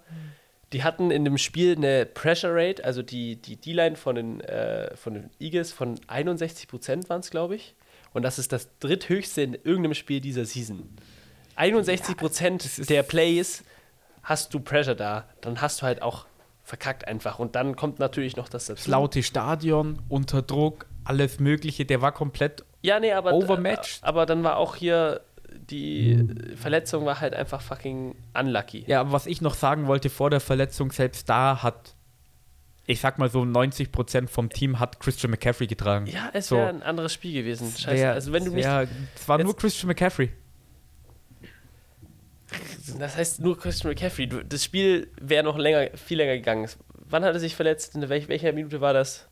[0.74, 4.96] Die hatten in dem Spiel eine Pressure Rate, also die die D-Line von, den, äh,
[4.96, 7.76] von den Eagles von 61 Prozent waren es, glaube ich.
[8.14, 10.90] Und das ist das dritthöchste in irgendeinem Spiel dieser Season.
[11.56, 13.64] 61 Prozent der Plays
[14.24, 16.26] hast du Pressure da, dann hast du halt auch
[16.64, 17.40] verkackt einfach.
[17.40, 22.64] Und dann kommt natürlich noch das laute Stadion, unter Druck, alles Mögliche, der war komplett
[22.82, 24.00] Ja, nee, aber, Overmatched.
[24.04, 25.22] aber dann war auch hier
[25.70, 28.86] die Verletzung war halt einfach fucking unlucky.
[28.88, 31.94] Ja, aber was ich noch sagen wollte vor der Verletzung, selbst da hat,
[32.88, 36.06] ich sag mal so 90% vom Team hat Christian McCaffrey getragen.
[36.08, 36.56] Ja, es So.
[36.56, 37.68] wäre ein anderes Spiel gewesen.
[37.68, 38.02] Es Scheiße.
[38.02, 38.66] wär- also wenn du es nicht.
[38.66, 40.32] wär- Es war nur Christian McCaffrey.
[42.98, 44.28] Das heißt nur Christian McCaffrey.
[44.48, 46.68] Das Spiel wäre noch länger, viel länger gegangen.
[47.10, 47.96] Wann hat er sich verletzt?
[47.96, 49.28] In welch, welcher Minute war das?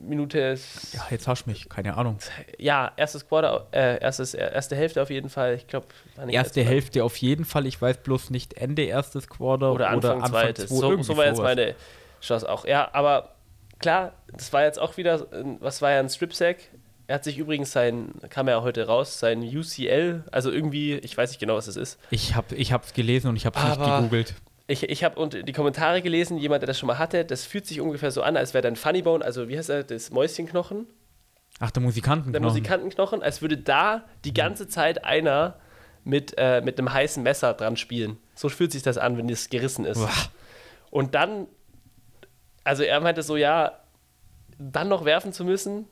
[0.00, 0.58] Minute.
[0.92, 2.18] Ja, jetzt hast du mich, keine Ahnung.
[2.58, 5.54] Ja, erstes Quarter, äh, erstes, erste Hälfte auf jeden Fall.
[5.54, 5.86] Ich glaube,
[6.28, 10.68] Erste Hälfte auf jeden Fall, ich weiß bloß nicht Ende erstes Quarter oder Anfang, zweites.
[10.68, 11.74] zwei, so, so war jetzt meine
[12.20, 12.64] Chance auch.
[12.66, 13.34] Ja, aber
[13.78, 16.56] klar, das war jetzt auch wieder, ein- was war ja ein Strip-Sack.
[17.06, 21.30] Er hat sich übrigens sein, kam ja heute raus, sein UCL, also irgendwie, ich weiß
[21.30, 21.98] nicht genau, was es ist.
[22.10, 24.34] Ich habe es hab's gelesen und ich habe es nicht gegoogelt.
[24.66, 27.80] Ich, ich habe die Kommentare gelesen, jemand, der das schon mal hatte, das fühlt sich
[27.80, 30.86] ungefähr so an, als wäre dein Funny Bone, also wie heißt er, das Mäuschenknochen,
[31.60, 32.32] Ach, der Musikanten.
[32.32, 35.58] der Musikantenknochen, als würde da die ganze Zeit einer
[36.02, 38.18] mit, äh, mit einem heißen Messer dran spielen.
[38.34, 40.00] So fühlt sich das an, wenn das gerissen ist.
[40.90, 41.46] Und dann,
[42.64, 43.80] also er meinte so, ja,
[44.58, 45.86] dann noch werfen zu müssen,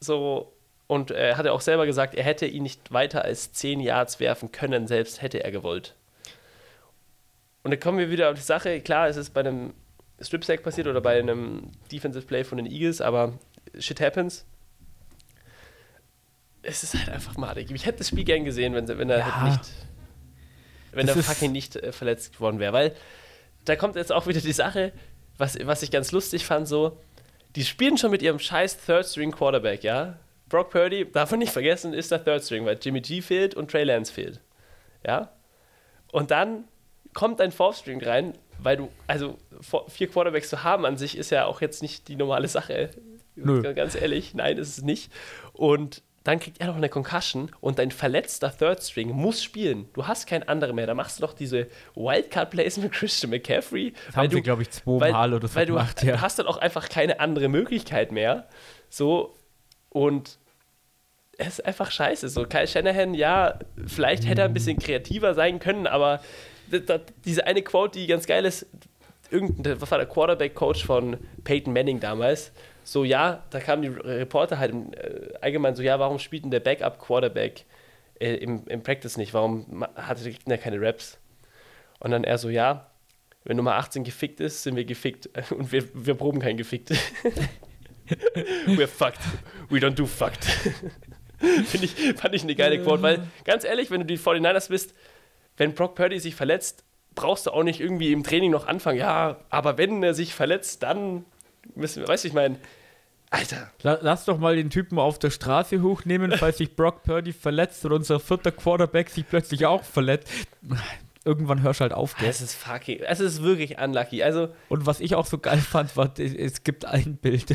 [0.00, 0.52] so,
[0.86, 4.52] und er hatte auch selber gesagt, er hätte ihn nicht weiter als 10 Yards werfen
[4.52, 5.94] können, selbst hätte er gewollt.
[7.66, 9.74] Und dann kommen wir wieder auf die Sache, klar, es ist bei einem
[10.20, 13.40] Strip-Sack passiert oder bei einem Defensive Play von den Eagles, aber
[13.76, 14.46] shit happens.
[16.62, 17.68] Es ist halt einfach madig.
[17.72, 19.40] Ich hätte das Spiel gern gesehen, wenn, wenn er Ja.
[19.40, 19.70] halt nicht,
[20.92, 22.94] wenn Das er fucking nicht äh, verletzt worden wäre, weil
[23.64, 24.92] da kommt jetzt auch wieder die Sache,
[25.36, 26.96] was, was ich ganz lustig fand, so,
[27.56, 30.20] die spielen schon mit ihrem scheiß Third-String-Quarterback, ja?
[30.48, 33.82] Brock Purdy, darf man nicht vergessen, ist der Third-String, weil Jimmy G fehlt und Trey
[33.82, 34.40] Lance fehlt,
[35.04, 35.32] ja?
[36.12, 36.62] Und dann
[37.16, 39.38] kommt ein Fourth-String rein, weil du, also
[39.88, 42.90] vier Quarterbacks zu haben an sich ist ja auch jetzt nicht die normale Sache.
[43.36, 43.62] Nö.
[43.72, 45.10] Ganz ehrlich, nein, ist es nicht.
[45.54, 49.88] Und dann kriegt er noch eine Concussion und dein verletzter Third String muss spielen.
[49.94, 50.86] Du hast keinen anderen mehr.
[50.86, 53.94] Da machst du doch diese Wildcard-Plays mit Christian McCaffrey.
[54.08, 56.02] Das haben sie, glaube ich, zweimal oder so weil du, gemacht.
[56.02, 56.20] du Ja.
[56.20, 58.46] hast dann auch einfach keine andere Möglichkeit mehr.
[58.90, 59.34] So,
[59.88, 60.38] und
[61.38, 62.28] es ist einfach scheiße.
[62.28, 66.20] So, Kyle Shanahan, ja, vielleicht hätte er ein bisschen kreativer sein können, aber
[67.24, 68.66] diese eine Quote, die ganz geil ist,
[69.30, 72.52] irgendein, was war der Quarterback-Coach von Peyton Manning damals?
[72.84, 76.60] So, ja, da kamen die Reporter halt äh, allgemein so, ja, warum spielt denn der
[76.60, 77.64] Backup-Quarterback
[78.20, 79.34] äh, im, im Practice nicht?
[79.34, 81.18] Warum hatte der Gegner keine Raps?
[81.98, 82.90] Und dann er so, ja,
[83.44, 86.92] wenn Nummer 18 gefickt ist, sind wir gefickt und wir, wir proben kein gefickt.
[88.66, 89.20] We're fucked.
[89.68, 90.44] We don't do fucked.
[91.38, 94.94] Finde ich, fand ich eine geile Quote, weil ganz ehrlich, wenn du die 49ers bist,
[95.56, 98.98] wenn Brock Purdy sich verletzt, brauchst du auch nicht irgendwie im Training noch anfangen.
[98.98, 101.24] Ja, aber wenn er sich verletzt, dann
[101.74, 102.56] müssen wir, weißt du, ich meine,
[103.30, 107.32] Alter, La- Lass doch mal den Typen auf der Straße hochnehmen, falls sich Brock Purdy
[107.32, 110.28] verletzt und unser vierter Quarterback sich plötzlich auch verletzt.
[111.24, 112.28] Irgendwann hörst du halt auf, gell?
[112.28, 114.22] es ist fucking, es ist wirklich unlucky.
[114.22, 117.46] Also, Und was ich auch so geil fand, war, es gibt ein Bild,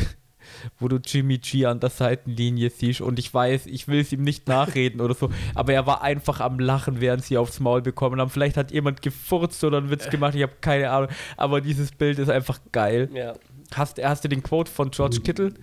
[0.79, 4.23] wo du Jimmy G an der Seitenlinie siehst und ich weiß, ich will es ihm
[4.23, 8.19] nicht nachreden oder so, aber er war einfach am Lachen, während sie aufs Maul bekommen
[8.19, 8.29] haben.
[8.29, 12.19] Vielleicht hat jemand gefurzt oder einen Witz gemacht, ich habe keine Ahnung, aber dieses Bild
[12.19, 13.09] ist einfach geil.
[13.13, 13.33] ja.
[13.73, 15.53] Hast, hast du den Quote von George Kittle?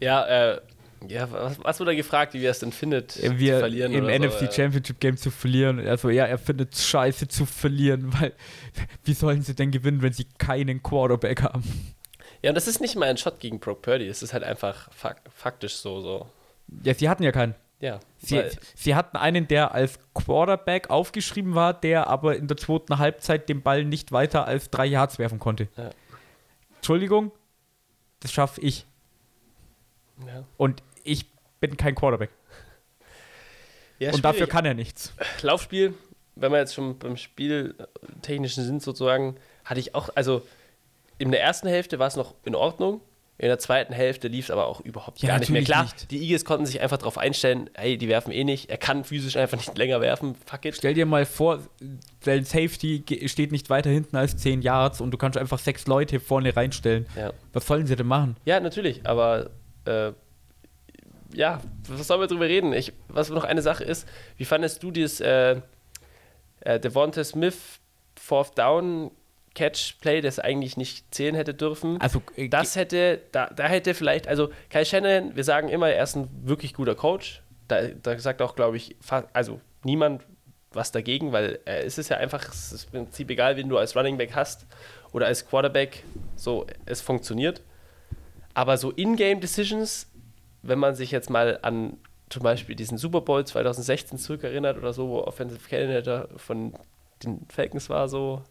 [0.00, 0.60] Ja, äh,
[1.08, 3.92] ja, was, was wurde er gefragt, wie er es denn findet, Äh, wir zu verlieren
[3.92, 4.52] im oder NFC so, ja.
[4.52, 5.86] Championship Game zu verlieren.
[5.86, 8.32] Also ja, er findet es scheiße zu verlieren, weil
[9.04, 11.62] wie sollen sie denn gewinnen, wenn sie keinen Quarterback haben?
[12.42, 14.92] Ja, und das ist nicht mal ein Shot gegen Brock Purdy, es ist halt einfach
[14.92, 16.26] fak faktisch so, so.
[16.84, 17.54] Ja, sie hatten ja keinen.
[17.80, 18.42] Ja, Sie,
[18.74, 23.62] sie hatten einen, der als Quarterback aufgeschrieben war, der aber in der zweiten Halbzeit den
[23.62, 25.68] Ball nicht weiter als drei Yards werfen konnte.
[25.76, 25.90] Ja.
[26.76, 27.30] Entschuldigung,
[28.18, 28.84] das schaffe ich.
[30.26, 30.44] ja.
[30.56, 31.26] Und ich
[31.60, 32.30] bin kein Quarterback.
[34.00, 35.12] Ja, Und dafür kann er nichts.
[35.42, 35.92] Laufspiel,
[36.36, 40.46] wenn wir jetzt schon beim Spieltechnischen sind sozusagen, hatte ich auch, also
[41.18, 43.00] in der ersten Hälfte war es noch in Ordnung,
[43.40, 45.62] in der zweiten Hälfte lief es aber auch überhaupt Ja, gar nicht mehr.
[45.62, 46.10] Klar, nicht.
[46.10, 49.36] die Eagles konnten sich einfach darauf einstellen, hey, die werfen eh nicht, er kann physisch
[49.36, 50.74] einfach nicht länger werfen, fuck it.
[50.74, 51.60] Stell dir mal vor,
[52.24, 56.18] dein Safety steht nicht weiter hinten als 10 Yards und du kannst einfach sechs Leute
[56.18, 57.06] vorne reinstellen.
[57.16, 57.32] Ja.
[57.52, 58.36] Was sollen sie denn machen?
[58.44, 59.50] Ja, natürlich, aber
[59.84, 60.10] äh,
[61.32, 62.72] ja, was sollen wir drüber reden?
[62.72, 65.60] Ich, was noch eine Sache ist, wie fandest du dieses äh,
[66.60, 67.56] äh, Devonta Smith
[68.16, 69.12] Fourth Down
[69.54, 72.00] Catch Play, das eigentlich nicht zählen hätte dürfen?
[72.00, 76.02] Also, äh, Das hätte, da, da hätte vielleicht, also Kai Shannon, wir sagen immer, er
[76.04, 77.42] ist ein wirklich guter Coach.
[77.66, 80.22] Da, da sagt auch, glaube ich, fa- also niemand
[80.72, 83.78] was dagegen, weil äh, es ist ja einfach, es ist im Prinzip egal, wen du
[83.78, 84.66] als Running Back hast
[85.12, 86.02] oder als Quarterback,
[86.36, 87.62] so, es funktioniert.
[88.54, 90.06] Aber so In-Game Decisions,
[90.62, 91.96] wenn man sich jetzt mal an
[92.28, 96.74] zum Beispiel diesen Super Bowl 2016 zurückerinnert oder so, wo Offensive Coordinator von
[97.24, 98.42] den Falcons war, so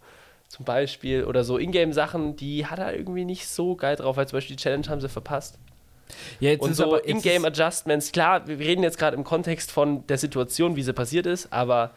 [0.48, 4.38] zum Beispiel, oder so Ingame-Sachen, die hat er irgendwie nicht so geil drauf, weil zum
[4.38, 5.60] Beispiel die Challenge haben sie verpasst.
[6.40, 9.72] Ja, jetzt Und so aber Ingame in-game Adjustments, klar, wir reden jetzt gerade im Kontext
[9.72, 11.92] von der Situation, wie sie passiert ist, aber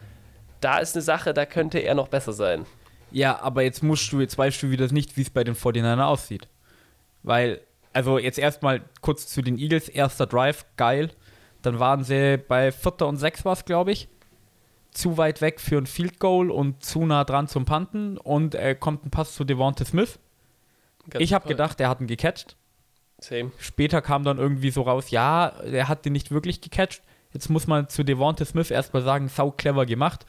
[0.59, 2.65] da ist eine Sache, da könnte er noch besser sein.
[3.11, 6.01] Ja, aber jetzt musst du, jetzt weißt du wieder nicht, wie es bei den 49ern
[6.01, 6.47] aussieht.
[7.23, 7.61] Weil,
[7.93, 11.11] also jetzt erstmal kurz zu den Eagles, erster Drive, geil.
[11.61, 14.07] Dann waren sie bei Vierter und Sechs war es, glaube ich.
[14.91, 18.75] Zu weit weg für ein Field Goal und zu nah dran zum Panten und äh,
[18.75, 20.19] kommt ein Pass zu Devonta Smith.
[21.09, 22.55] Ganz ich habe gedacht, der hat ihn gecatcht.
[23.19, 23.51] Same.
[23.57, 27.01] Später kam dann irgendwie so raus, ja, er hat den nicht wirklich gecatcht.
[27.33, 30.25] Jetzt muss man zu Devonta Smith erstmal sagen, sau clever gemacht,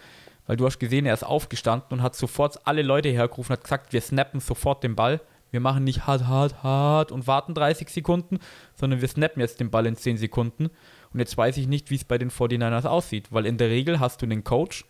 [0.46, 3.92] weil du hast gesehen, er ist aufgestanden und hat sofort alle Leute hergerufen, hat gesagt,
[3.92, 5.20] wir snappen sofort den Ball.
[5.52, 8.40] Wir machen nicht hart, hart, hart und warten 30 Sekunden,
[8.74, 10.70] sondern wir snappen jetzt den Ball in 10 Sekunden.
[11.12, 14.00] Und jetzt weiß ich nicht, wie es bei den 49ers aussieht, weil in der Regel
[14.00, 14.84] hast du einen Coach,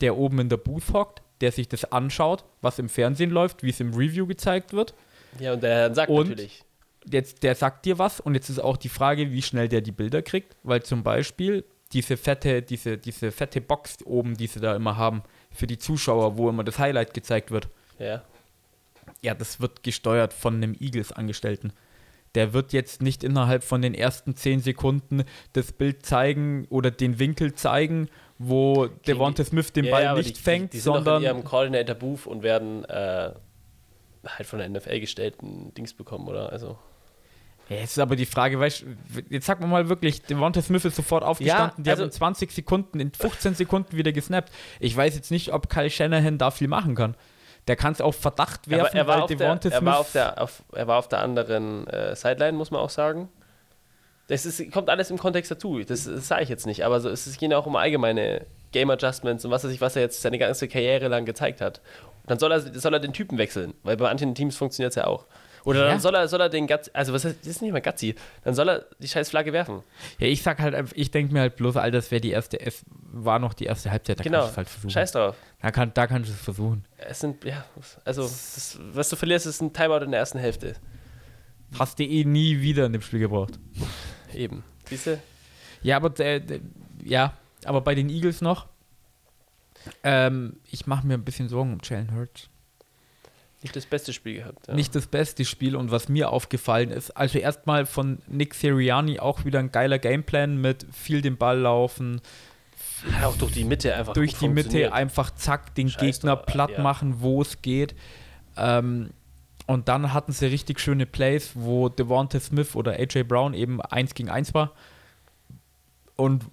[0.00, 3.70] der oben in der Booth hockt, der sich das anschaut, was im Fernsehen läuft, wie
[3.70, 4.94] es im Review gezeigt wird
[5.38, 6.30] Ja, und der sagt Und?
[6.30, 6.64] natürlich.
[7.10, 9.92] jetzt, der sagt dir was und jetzt ist auch die Frage, wie schnell der die
[9.92, 14.74] Bilder kriegt, weil zum Beispiel diese fette, diese, diese fette Box oben, die sie da
[14.76, 18.22] immer haben, für die Zuschauer, wo immer das Highlight gezeigt wird, Ja.
[19.22, 21.72] Ja, das wird gesteuert von einem Eagles-Angestellten.
[22.34, 27.18] Der wird jetzt nicht innerhalb von den ersten 10 Sekunden das Bild zeigen oder den
[27.18, 31.18] Winkel zeigen, wo Devonta Smith den Ja, Ball ja, nicht die, fängt, die, die sondern
[31.18, 33.32] in ihrem Coordinator Booth und werden äh,
[34.26, 36.50] halt von der NFL gestellten Dings bekommen, oder?
[36.52, 36.78] Also.
[37.68, 38.84] Ja, jetzt ist aber die Frage, weißt
[39.28, 42.50] jetzt sag mal mal wirklich, Devonta Smith ist sofort aufgestanden, die also- haben in 20
[42.52, 44.52] Sekunden, in 15 Sekunden wieder gesnappt.
[44.78, 47.16] Ich weiß jetzt nicht, ob Kyle Shanahan da viel machen kann.
[47.68, 49.84] Der kann es auf Verdacht Er, war- werfen, er, war weil auf der, Devonta er,
[49.84, 50.12] war auf Smith.
[50.14, 53.28] der, auf, er war auf der anderen äh, Sideline, muss man auch sagen.
[54.28, 55.80] Das ist, kommt alles im Kontext dazu.
[55.80, 56.84] Das, das sage ich jetzt nicht.
[56.84, 60.02] Aber so, es ja auch um allgemeine Game Adjustments und was weiß ich, was er
[60.02, 61.80] jetzt seine ganze Karriere lang gezeigt hat.
[62.22, 64.96] Und dann soll er, soll er den Typen wechseln, weil bei manchen Teams funktioniert es
[64.96, 65.26] ja auch.
[65.64, 65.88] Oder Ja.
[65.88, 68.14] dann soll er, soll er den Gutzi, also was heißt, das ist nicht mal Gutzi,
[68.44, 69.82] dann soll er die scheiß Flagge werfen.
[70.18, 72.60] Ja, ich sag halt einfach, ich denke mir halt bloß, Alter, das wäre die erste,
[72.60, 74.38] es war noch die erste Halbzeit, da genau.
[74.38, 74.90] kannst du es halt versuchen.
[74.90, 75.36] Scheiß drauf.
[75.60, 76.84] Da, kann, da kannst du es versuchen.
[76.96, 77.64] Es sind, ja,
[78.04, 80.76] also, das, was du verlierst, ist ein Timeout in der ersten Hälfte.
[81.78, 83.58] Hast du eh nie wieder in dem Spiel gebraucht.
[84.34, 84.64] Eben.
[84.88, 85.20] Siehst du?
[85.82, 86.60] Ja, aber äh,
[87.04, 88.66] ja, aber bei den Eagles noch.
[90.02, 92.49] Ähm, ich mache mir ein bisschen Sorgen um Jalen Hurts.
[93.62, 94.68] Nicht das beste Spiel gehabt.
[94.68, 94.74] Ja.
[94.74, 99.44] Nicht das beste Spiel und was mir aufgefallen ist, also erstmal von Nick Sirianni auch
[99.44, 102.22] wieder ein geiler Gameplan mit viel den Ball laufen,
[103.12, 106.46] Hat auch durch die Mitte einfach durch die Mitte einfach zack den Scheiß Gegner drauf,
[106.46, 106.82] platt ja.
[106.82, 107.94] machen, wo es geht.
[108.56, 109.10] Ähm,
[109.66, 114.14] und dann hatten sie richtig schöne Plays, wo Devonta Smith oder AJ Brown eben 1
[114.14, 114.72] gegen 1 war.
[116.16, 116.44] Und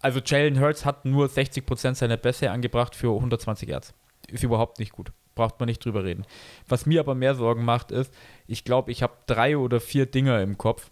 [0.00, 3.94] also Jalen Hurts hat nur 60% seiner Pässe angebracht für 120 Yards.
[4.28, 5.12] Ist überhaupt nicht gut.
[5.34, 6.26] Braucht man nicht drüber reden.
[6.68, 8.12] Was mir aber mehr Sorgen macht, ist,
[8.46, 10.90] ich glaube, ich habe drei oder vier Dinger im Kopf,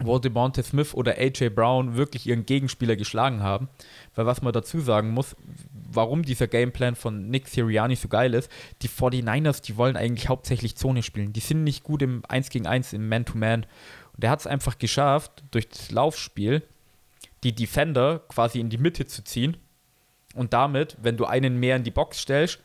[0.00, 3.68] wo Devonta Smith oder AJ Brown wirklich ihren Gegenspieler geschlagen haben.
[4.14, 5.36] Weil was man dazu sagen muss,
[5.72, 8.50] warum dieser Gameplan von Nick Sirianni so geil ist,
[8.82, 11.32] die 49ers, die wollen eigentlich hauptsächlich Zone spielen.
[11.32, 13.66] Die sind nicht gut im 1 gegen 1, im Man-to-Man.
[14.14, 16.62] Und er hat es einfach geschafft, durch das Laufspiel
[17.44, 19.56] die Defender quasi in die Mitte zu ziehen.
[20.34, 22.60] Und damit, wenn du einen mehr in die Box stellst,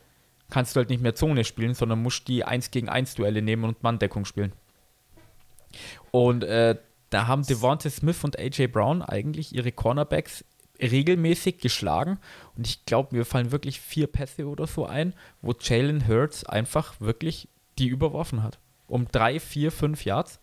[0.49, 3.65] kannst du halt nicht mehr Zone spielen, sondern musst die 1 gegen 1 Duelle nehmen
[3.65, 4.53] und Manndeckung spielen.
[6.11, 6.77] Und äh,
[7.09, 10.43] da haben Devonta Smith und AJ Brown eigentlich ihre Cornerbacks
[10.81, 12.19] regelmäßig geschlagen.
[12.55, 16.99] Und ich glaube, mir fallen wirklich vier Pässe oder so ein, wo Jalen Hurts einfach
[16.99, 18.59] wirklich die überworfen hat.
[18.87, 20.39] Um drei, vier, fünf Yards.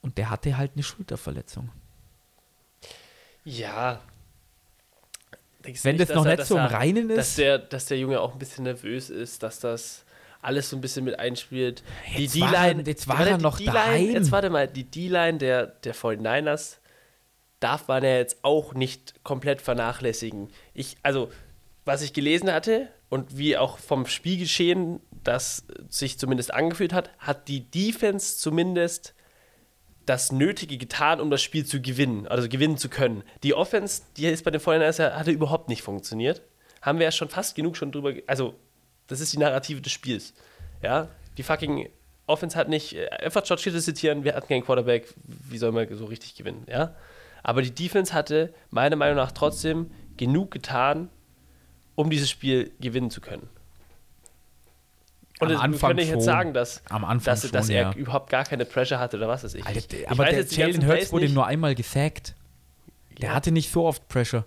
[0.00, 1.70] Und der hatte halt eine Schulterverletzung.
[3.44, 4.00] Ja.
[5.82, 7.38] Wenn das dass noch er- nicht dass so im er- Reinen Dass ist.
[7.38, 10.04] der, dass der Junge auch ein bisschen nervös ist, dass das
[10.42, 11.82] alles so ein bisschen mit einspielt.
[12.16, 12.82] Die Jetzt er- D-Line.
[12.86, 14.10] jetzt war er die noch daheim.
[14.12, 16.78] Jetzt warte mal, die D-Line der, der 49ers
[17.60, 20.50] darf man ja jetzt auch nicht komplett vernachlässigen.
[20.74, 21.30] Ich, also,
[21.84, 27.48] was ich gelesen hatte und wie auch vom Spielgeschehen das sich zumindest angefühlt hat, hat
[27.48, 29.14] die Defense zumindest
[30.06, 33.22] das Nötige getan, um das Spiel zu gewinnen, also gewinnen zu können.
[33.42, 36.42] Die Offense, die ist bei den 49ers, ja- hatte überhaupt nicht funktioniert.
[36.80, 38.54] Haben wir ja schon fast genug schon drüber, also
[39.08, 40.32] das ist die Narrative des Spiels.
[40.82, 41.88] Ja, die fucking
[42.28, 46.04] Offense hat nicht, einfach George Kittle zitieren, wir hatten keinen Quarterback, wie soll man so
[46.06, 46.94] richtig gewinnen, ja?
[47.42, 51.08] Aber die Defense hatte meiner Meinung nach trotzdem genug getan,
[51.94, 53.48] um dieses Spiel gewinnen zu können.
[55.38, 56.22] Und Am Anfang können nicht jetzt schon.
[56.22, 57.92] sagen, dass, Am Anfang dass, dass schon, er ja.
[57.92, 59.66] überhaupt gar keine Pressure hatte oder was weiß ich.
[59.66, 61.34] Alter, ich, ich aber der jetzt Jalen Hurts wurde nicht.
[61.34, 62.34] nur einmal gesackt.
[63.20, 63.34] Der Ja.
[63.34, 64.44] hatte nicht so oft Pressure.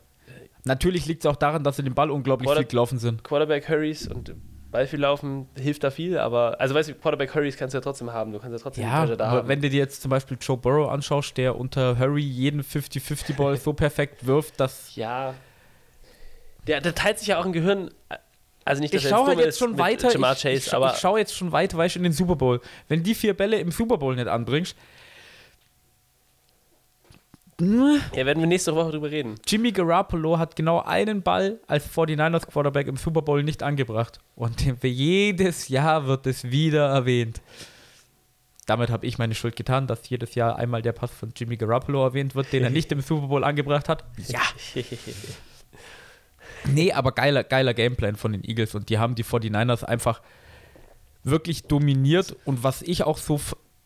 [0.65, 3.23] Natürlich liegt es auch daran, dass sie den Ball unglaublich Quarter- viel gelaufen sind.
[3.23, 4.34] Quarterback Hurries und
[4.71, 7.82] Ball viel laufen hilft da viel, aber also weißt du, Quarterback Hurries kannst du ja
[7.82, 8.32] trotzdem haben.
[8.34, 9.47] Du kannst ja trotzdem die Ja, Pressure da aber haben.
[9.47, 13.73] wenn du dir jetzt zum Beispiel Joe Burrow anschaust, der unter Hurry jeden 50-50-Ball so
[13.73, 14.95] perfekt wirft, dass.
[14.95, 15.34] ja.
[16.67, 17.89] Der, der teilt sich ja auch im Gehirn.
[18.69, 20.12] Also nicht, dass Ich er schaue halt jetzt schon weiter.
[20.12, 22.36] Jamar Ich, Chase, ich, aber ich schaue jetzt schon weiter, weißt du, in den Super
[22.36, 22.62] Bowl.
[22.88, 24.75] Wenn die vier Bälle im Super Bowl nicht anbringst,
[27.60, 29.36] ja, werden wir nächste Woche drüber reden.
[29.47, 34.19] Jimmy Garoppolo hat genau einen Ball als 49ers Quarterback im Super Bowl nicht angebracht.
[34.36, 37.41] Und für jedes Jahr wird es wieder erwähnt.
[38.67, 42.03] Damit habe ich meine Schuld getan, dass jedes Jahr einmal der Pass von Jimmy Garoppolo
[42.03, 44.05] erwähnt wird, den er nicht im Super Bowl angebracht hat.
[44.27, 44.41] Ja.
[46.65, 50.22] Nee, aber geiler, geiler Gameplan von den Eagles und die haben die 49ers einfach
[51.24, 53.39] wirklich dominiert und was ich auch so,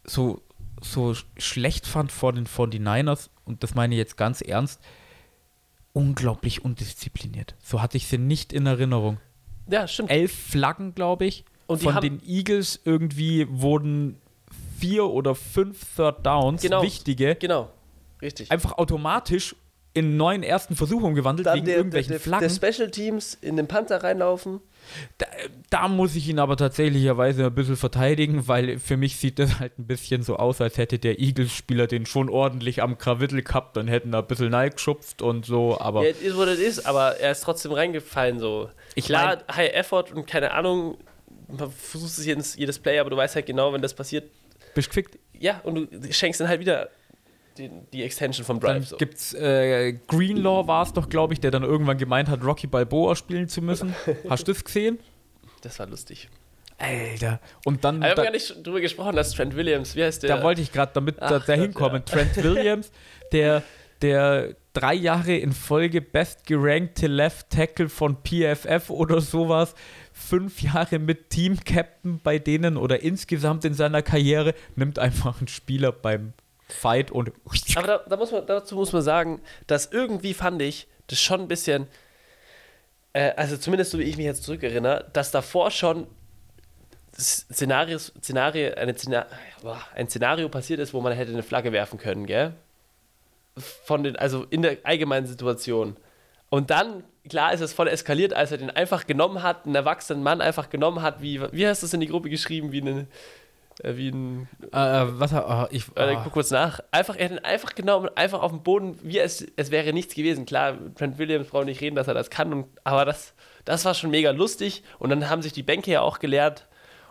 [0.06, 0.42] so,
[0.82, 4.80] so schlecht fand vor den 49ers, und das meine ich jetzt ganz ernst,
[5.94, 7.56] unglaublich undiszipliniert.
[7.64, 9.18] So hatte ich sie nicht in Erinnerung.
[9.70, 10.10] ja, stimmt.
[10.12, 11.46] Elf Flaggen, glaube ich.
[11.68, 14.18] Und Von den Eagles irgendwie wurden
[14.80, 16.82] vier oder fünf Third Downs, Genau.
[16.82, 17.70] wichtige, Genau.
[18.22, 18.52] Richtig.
[18.52, 19.56] einfach automatisch
[19.94, 22.50] in neuen ersten Versuch umgewandelt wegen irgendwelchen Flaggen.
[22.50, 24.60] Special Teams in den Panther reinlaufen.
[25.18, 25.28] Da,
[25.70, 29.78] da muss ich ihn aber tatsächlicherweise ein bisschen verteidigen, weil für mich sieht das halt
[29.80, 33.88] ein bisschen so aus, als hätte der Eagles-Spieler den schon ordentlich am Krawittel gehabt, dann
[33.88, 37.18] hätten da ein bisschen geschupft und so, aber Ja, es ist, was es ist, aber
[37.18, 38.70] er ist trotzdem reingefallen so.
[38.96, 40.98] Ich Klar, High Effort und keine Ahnung,
[41.48, 44.26] man versucht es jedes, jedes Play, aber du weißt halt genau, wenn das passiert,
[44.74, 45.18] bist gefickt.
[45.40, 46.90] ja, und du schenkst dann halt wieder
[47.58, 48.88] die, die Extension vom Dann Drive.
[48.90, 48.98] So.
[48.98, 53.16] gibt's äh, Greenlaw war es doch, glaube ich, der dann irgendwann gemeint hat, Rocky Balboa
[53.16, 53.94] spielen zu müssen.
[54.30, 55.00] Hast du das gesehen?
[55.62, 56.30] Das war lustig.
[56.78, 57.40] Alter.
[57.66, 60.24] Und dann, Aber wir haben da, gar nicht drüber gesprochen, dass Trent Williams, wie heißt
[60.24, 60.38] der?
[60.38, 62.04] da wollte ich gerade damit da, Ach da Gott, hinkommen.
[62.08, 62.14] ja.
[62.14, 62.92] Trent Williams,
[63.32, 63.64] der,
[64.02, 69.76] der drei Jahre in Folge best gerankte Left Tackle von PFF oder sowas,
[70.12, 75.48] fünf Jahre mit Team Captain bei denen oder insgesamt in seiner Karriere, nimmt einfach einen
[75.48, 76.34] Spieler beim
[76.74, 77.32] Fight und
[77.76, 81.42] Aber da, da muss man, dazu muss man sagen, dass irgendwie fand ich das schon
[81.42, 81.88] ein bisschen,
[83.14, 86.08] äh, also zumindest so wie ich mich jetzt zurückerinnere, dass davor schon
[87.16, 89.28] Szenarios, Szenario, eine Szenario,
[89.94, 92.54] ein Szenario passiert ist, wo man hätte eine Flagge werfen können, gell?
[93.56, 95.96] Von den, also in der allgemeinen Situation.
[96.50, 100.24] Und dann, klar ist es voll eskaliert, als er den einfach genommen hat, einen erwachsenen
[100.24, 103.08] Mann einfach genommen hat, wie, wie hast du es in die Gruppe geschrieben, wie, eine,
[103.84, 106.22] wie ein äh, was ah, ich Warte, ah.
[106.24, 106.80] guck kurz nach.
[106.92, 110.16] Einfach, er hat ihn einfach genommen, einfach auf dem Boden, wie es, es wäre nichts
[110.16, 110.46] gewesen.
[110.46, 113.34] Klar, Trent Williams braucht nicht reden, dass er das kann, und, aber das,
[113.66, 114.84] das war schon mega lustig.
[115.00, 116.68] Und dann haben sich die Bänke ja auch geleert.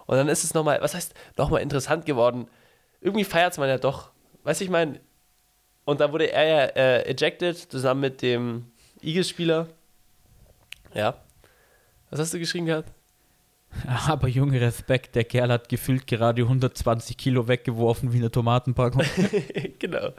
[0.06, 2.48] Und dann ist es nochmal, was heißt, nochmal interessant geworden.
[3.00, 4.10] Irgendwie feiert es man ja doch.
[4.44, 5.00] Weißt du, ich meine,
[5.84, 9.68] und da wurde er ja äh, ejected, zusammen mit dem Eagles-Spieler.
[10.94, 11.14] Ja.
[12.10, 12.92] Was hast du geschrieben gehabt?
[14.06, 19.02] Aber Junge, Respekt, der Kerl hat gefühlt gerade 120 Kilo weggeworfen wie eine Tomatenpackung.
[19.78, 20.10] genau.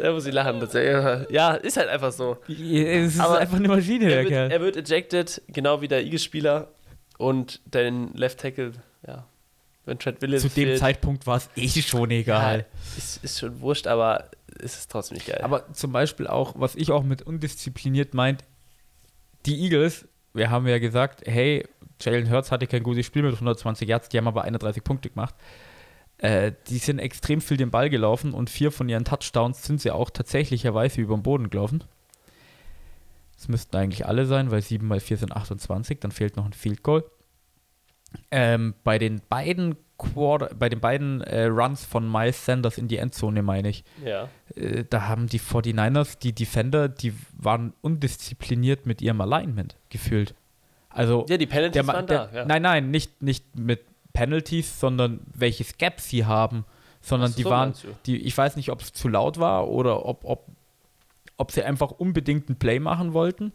[0.00, 0.60] Da muss ich lachen.
[0.60, 2.38] Das, ja, ist halt einfach so.
[2.48, 4.50] es ist Aber einfach eine Maschine, der er, wird, Kerl.
[4.50, 6.68] er wird ejected, genau wie der Eagles-Spieler.
[7.18, 8.72] Und den Left Tackle,
[9.06, 9.26] ja,
[9.84, 12.66] wenn Trent Williams Zu dem fehlt, Zeitpunkt war es eh schon ja, egal.
[12.96, 15.40] ist, ist schon wurscht, aber es ist trotzdem nicht geil.
[15.42, 18.44] Aber zum Beispiel auch, was ich auch mit undiszipliniert meint,
[19.46, 21.66] die Eagles, wir haben ja gesagt, hey,
[22.00, 25.34] Jalen Hurts hatte kein gutes Spiel mit 120 Yards, die haben aber 31 Punkte gemacht.
[26.18, 29.90] Äh, die sind extrem viel den Ball gelaufen und vier von ihren Touchdowns sind sie
[29.90, 31.84] auch tatsächlicherweise über den Boden gelaufen.
[33.36, 36.52] Das müssten eigentlich alle sein, weil 7 mal 4 sind 28, dann fehlt noch ein
[36.52, 37.04] Field Goal.
[38.30, 42.96] Ähm, bei den beiden Quarter, bei den beiden äh, Runs von Miles Sanders in die
[42.96, 44.28] Endzone, meine ich, ja.
[44.56, 50.34] äh, da haben die 49ers, die Defender, die waren undiszipliniert mit ihrem Alignment gefühlt.
[50.90, 52.38] Also, ja, die Penalties der, waren der, da.
[52.38, 52.44] Ja.
[52.44, 53.80] nein, nein, nicht, nicht mit
[54.12, 56.64] Penalties, sondern welches Gap sie haben,
[57.00, 57.74] sondern so, die waren,
[58.06, 60.46] die, ich weiß nicht, ob es zu laut war oder ob, ob,
[61.36, 63.52] ob sie einfach unbedingt ein Play machen wollten.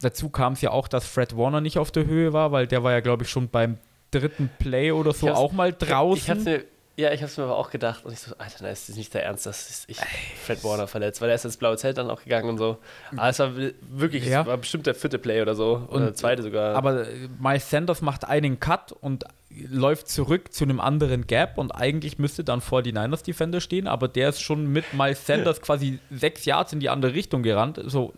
[0.00, 2.82] Dazu kam es ja auch, dass Fred Warner nicht auf der Höhe war, weil der
[2.82, 3.78] war ja, glaube ich, schon beim
[4.10, 6.38] dritten Play oder so auch mal draußen.
[6.38, 6.64] Ich mir,
[6.98, 8.04] ja, ich hab's mir aber auch gedacht.
[8.04, 9.96] Und ich so, Alter, nein, ist das nicht der Ernst, dass ich
[10.44, 12.78] Fred Warner verletzt, weil er ist ins blaue Zelt dann auch gegangen und so.
[13.16, 14.40] Aber es war wirklich, Ja.
[14.40, 15.86] es war bestimmt der vierte Play oder so.
[15.90, 16.74] oder der zweite sogar.
[16.74, 19.24] Aber äh, Miles Sanders macht einen Cut und
[19.68, 23.86] läuft zurück zu einem anderen Gap und eigentlich müsste dann vor die Niners Defender stehen,
[23.86, 27.80] aber der ist schon mit Miles Sanders quasi sechs Yards in die andere Richtung gerannt.
[27.86, 28.12] So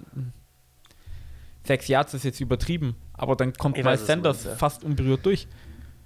[1.64, 4.54] sechs Yards ist jetzt übertrieben, aber dann kommt Ich Miles Sanders meinst, ja.
[4.56, 5.46] fast unberührt durch.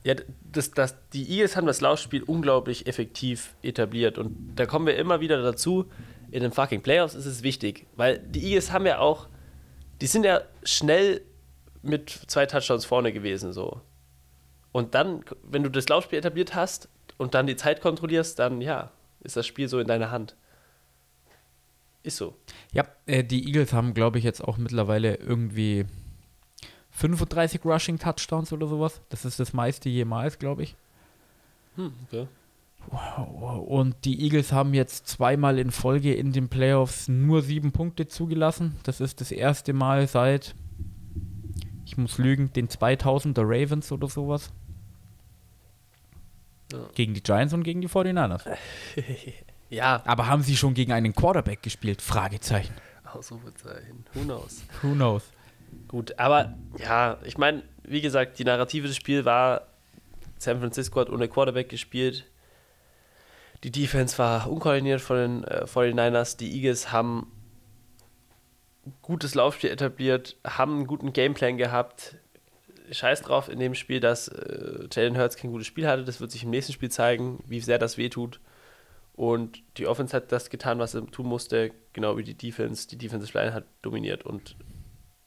[0.05, 0.14] Ja,
[0.52, 5.20] das, das, die Eagles haben das Laufspiel unglaublich effektiv etabliert und da kommen wir immer
[5.20, 5.86] wieder dazu,
[6.30, 9.28] in den fucking Playoffs ist es wichtig, weil die Eagles haben ja auch,
[10.02, 11.22] die sind ja schnell
[11.80, 13.80] mit zwei Touchdowns vorne gewesen so.
[14.72, 18.90] Und dann, wenn du das Laufspiel etabliert hast und dann die Zeit kontrollierst, dann ja,
[19.20, 20.36] ist das Spiel so in deiner Hand.
[22.02, 22.36] Ist so.
[22.72, 25.86] Ja, äh, die Eagles haben, glaube ich, jetzt auch mittlerweile irgendwie
[26.95, 29.01] 35 Rushing Touchdowns oder sowas.
[29.09, 30.76] Das ist das meiste jemals, glaube ich.
[31.76, 32.26] Hm, okay.
[33.66, 38.76] Und die Eagles haben jetzt zweimal in Folge in den Playoffs nur sieben Punkte zugelassen.
[38.82, 40.55] Das ist das erste Mal seit,
[41.86, 44.51] ich muss lügen, den 2000er Ravens oder sowas.
[46.72, 46.78] Ja.
[46.95, 48.42] Gegen die Giants und gegen die 49ers.
[49.70, 52.01] Ja, Aber haben sie schon gegen einen Quarterback gespielt?
[52.01, 52.74] Fragezeichen.
[53.12, 54.05] Ausrufezeichen.
[54.12, 54.62] Who knows?
[54.82, 55.24] Who knows?
[55.95, 59.68] Gut, aber ja, ich meine, wie gesagt, die Narrative des Spiels war,
[60.38, 62.24] San Francisco hat ohne Quarterback gespielt.
[63.62, 66.36] Die Defense war unkoordiniert von den äh, 49ers.
[66.36, 67.30] Die Eagles haben
[69.03, 72.16] gutes Laufspiel etabliert, haben einen guten Gameplan gehabt.
[72.90, 76.03] Scheiß drauf in dem Spiel, dass äh, Jalen Hurts kein gutes Spiel hatte.
[76.03, 78.40] Das wird sich im nächsten Spiel zeigen, wie sehr das wehtut.
[79.14, 82.88] Und die Offense hat das getan, was sie tun musste, genau wie die Defense.
[82.88, 84.57] Die Defensive Line hat dominiert und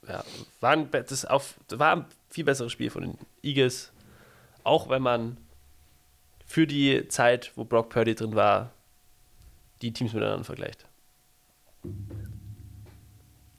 [0.08, 0.24] ja,
[0.60, 3.92] war ein, das auf, war ein viel besseres Spiel von den Eagles.
[4.64, 5.38] Auch wenn man
[6.46, 8.72] für die Zeit, wo Brock Purdy drin war,
[9.82, 10.86] die Teams miteinander vergleicht.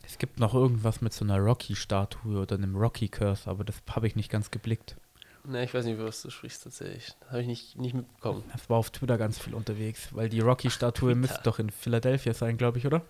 [0.03, 4.17] Es gibt noch irgendwas mit so einer Rocky-Statue oder einem Rocky-Curse, aber das habe ich
[4.17, 4.97] nicht ganz geblickt.
[5.45, 7.15] Ne, ich weiß nicht, was du sprichst tatsächlich.
[7.29, 8.43] Habe ich nicht, nicht mitbekommen.
[8.53, 12.57] Das war auf Twitter ganz viel unterwegs, weil die Rocky-Statue müsste doch in Philadelphia sein,
[12.57, 13.03] glaube ich, oder?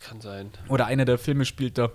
[0.00, 0.50] Kann sein.
[0.68, 1.90] Oder einer der Filme spielt da.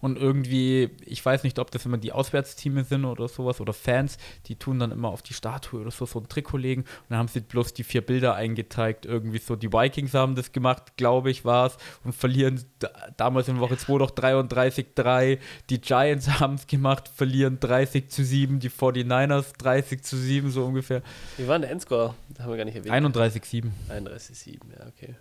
[0.00, 4.18] Und irgendwie, ich weiß nicht, ob das immer die Auswärtsteams sind oder sowas oder Fans,
[4.46, 7.18] die tun dann immer auf die Statue oder so so ein Trikot legen und dann
[7.18, 9.06] haben sie bloß die vier Bilder eingezeigt.
[9.06, 13.48] Irgendwie so, die Vikings haben das gemacht, glaube ich, war es, und verlieren da, damals
[13.48, 15.38] in Woche 2 noch 33-3.
[15.70, 20.64] Die Giants haben es gemacht, verlieren 30 zu 7, die 49ers 30 zu 7, so
[20.64, 21.02] ungefähr.
[21.36, 22.14] Wie war denn der Endscore?
[22.28, 22.94] Das haben wir gar nicht erwähnt.
[22.94, 23.70] 31-7.
[23.88, 25.16] 31,7, ja, okay.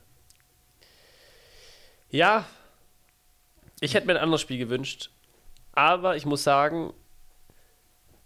[2.15, 2.45] Ja,
[3.81, 5.09] ich hätte mir ein anderes Spiel gewünscht,
[5.73, 6.93] aber ich muss sagen,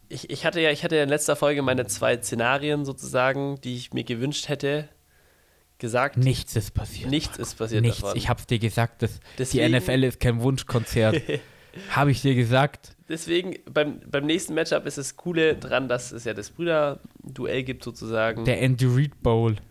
[0.10, 3.76] ich, ich, hatte ja, ich hatte ja in letzter Folge meine zwei Szenarien sozusagen, die
[3.76, 4.90] ich mir gewünscht hätte,
[5.80, 6.18] gesagt.
[6.18, 7.10] Nichts ist passiert.
[7.10, 8.02] Nichts ist passiert Nichts.
[8.02, 8.16] davon.
[8.16, 11.20] Ich hab's dir gesagt, das, Deswegen- die NFL ist kein Wunschkonzert.
[11.92, 12.96] Habe ich dir gesagt.
[13.08, 17.84] Deswegen, beim, beim nächsten Matchup ist das Coole dran, dass es ja das Brüder-Duell gibt
[17.84, 18.46] sozusagen.
[18.46, 19.56] Der Andy Reid Bowl.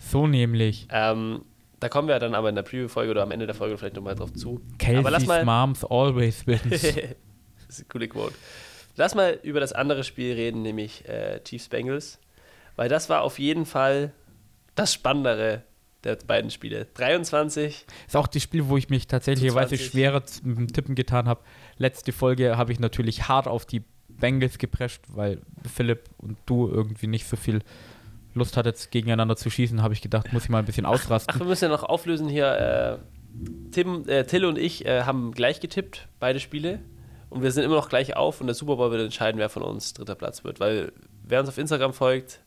[0.00, 0.88] So nämlich.
[0.90, 1.44] ähm,
[1.80, 4.14] da kommen wir dann aber in der Preview-Folge oder am Ende der Folge vielleicht nochmal
[4.14, 4.60] drauf zu.
[4.84, 6.62] Aber lass Kelsey's mal, Moms always wins.
[6.70, 8.34] das ist eine coole Quote.
[8.96, 12.20] Lass mal über das andere Spiel reden, nämlich äh, Chiefs Bengals.
[12.76, 14.12] Weil das war auf jeden Fall
[14.74, 15.62] das Spannendere
[16.04, 16.86] der beiden Spiele.
[16.94, 19.86] 23, ist auch das Spiel, wo ich mich tatsächlich Zu 20.
[19.86, 21.40] schwerer mit dem Tippen getan habe.
[21.78, 25.40] Letzte Folge habe ich natürlich hart auf die Bengals geprescht, weil
[25.72, 27.60] Philipp und du irgendwie nicht so viel
[28.34, 31.38] Lust hattet, gegeneinander zu schießen, habe ich gedacht, muss ich mal ein bisschen ach, ausrasten.
[31.38, 33.00] wir müssen ja noch auflösen hier.
[33.00, 36.80] Äh, Tim, äh, Till und ich äh, haben gleich getippt, beide Spiele.
[37.30, 39.62] Und wir sind immer noch gleich auf und der Super Bowl wird entscheiden, wer von
[39.62, 40.60] uns dritter Platz wird.
[40.60, 40.92] Weil
[41.24, 42.40] wer uns auf Instagram folgt,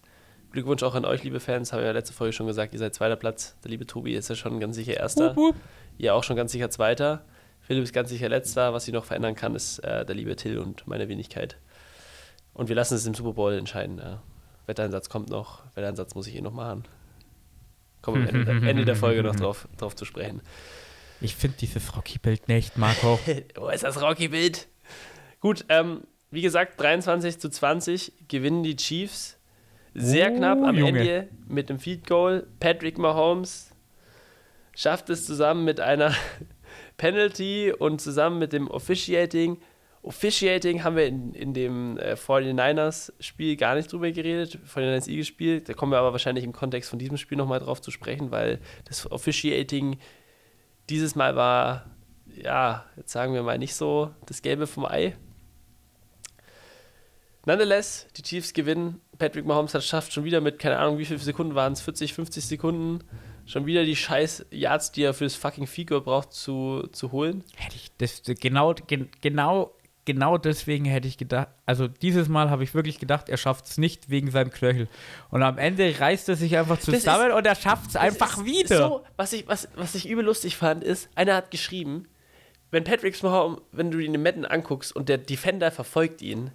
[0.51, 2.95] Glückwunsch auch an euch, liebe Fans, haben wir ja letzte Folge schon gesagt, ihr seid
[2.95, 3.57] zweiter Platz.
[3.63, 5.35] Der liebe Tobi ist ja schon ganz sicher erster.
[5.35, 5.55] Wup, wup.
[5.97, 7.25] Ihr auch schon ganz sicher Zweiter.
[7.59, 8.73] Philipp ist ganz sicher Letzter.
[8.73, 11.57] Was sich noch verändern kann, ist äh, der liebe Till und meine Wenigkeit.
[12.53, 13.97] Und wir lassen es im Super Bowl entscheiden.
[13.97, 14.21] Ja.
[14.67, 15.63] Wetteinsatz kommt noch.
[15.75, 16.83] Wetteinsatz muss ich eh noch machen.
[18.01, 20.41] Kommen am Ende, der- Ende der Folge noch drauf, drauf zu sprechen.
[21.19, 23.19] Ich finde dieses Rocky-Bild nicht, Marco.
[23.59, 24.67] oh, ist das Rocky-Bild?
[25.39, 29.37] Gut, ähm, wie gesagt, 23 zu 20 gewinnen die Chiefs.
[29.95, 30.99] Sehr Oh, knapp am Junge.
[30.99, 32.45] Ende mit dem Feed Goal.
[32.59, 33.71] Patrick Mahomes
[34.75, 36.13] schafft es zusammen mit einer
[36.97, 39.57] Penalty und zusammen mit dem Officiating.
[40.03, 45.61] Officiating haben wir in, in dem äh, 49ers-Spiel gar nicht drüber geredet, 49ers Eagles-Spiel.
[45.61, 48.59] Da kommen wir aber wahrscheinlich im Kontext von diesem Spiel nochmal drauf zu sprechen, weil
[48.85, 49.97] das Officiating
[50.89, 51.85] dieses Mal war,
[52.41, 55.15] ja, jetzt sagen wir mal nicht so das Gelbe vom Ei.
[57.45, 58.99] Nonetheless, die Chiefs gewinnen.
[59.17, 61.81] Patrick Mahomes hat es schafft schon wieder mit, keine Ahnung, wie viele Sekunden waren es,
[61.81, 63.03] 40, 50 Sekunden,
[63.45, 67.45] schon wieder die scheiß Yards, die er für das fucking Figur braucht, zu, zu holen.
[67.55, 69.73] Hätte ich das genau, gen, genau,
[70.07, 73.77] genau deswegen hätte ich gedacht, also dieses Mal habe ich wirklich gedacht, er schafft es
[73.77, 74.87] nicht wegen seinem Knöchel.
[75.29, 78.45] Und am Ende reißt er sich einfach ist- zusammen und er schafft es einfach ist
[78.45, 78.77] wieder.
[78.77, 82.07] So, was ich, was, was ich übel lustig fand, ist, einer hat geschrieben,
[82.71, 86.49] wenn Patrick Mahomes, wenn du ihn im Madden anguckst und der Defender verfolgt ihn,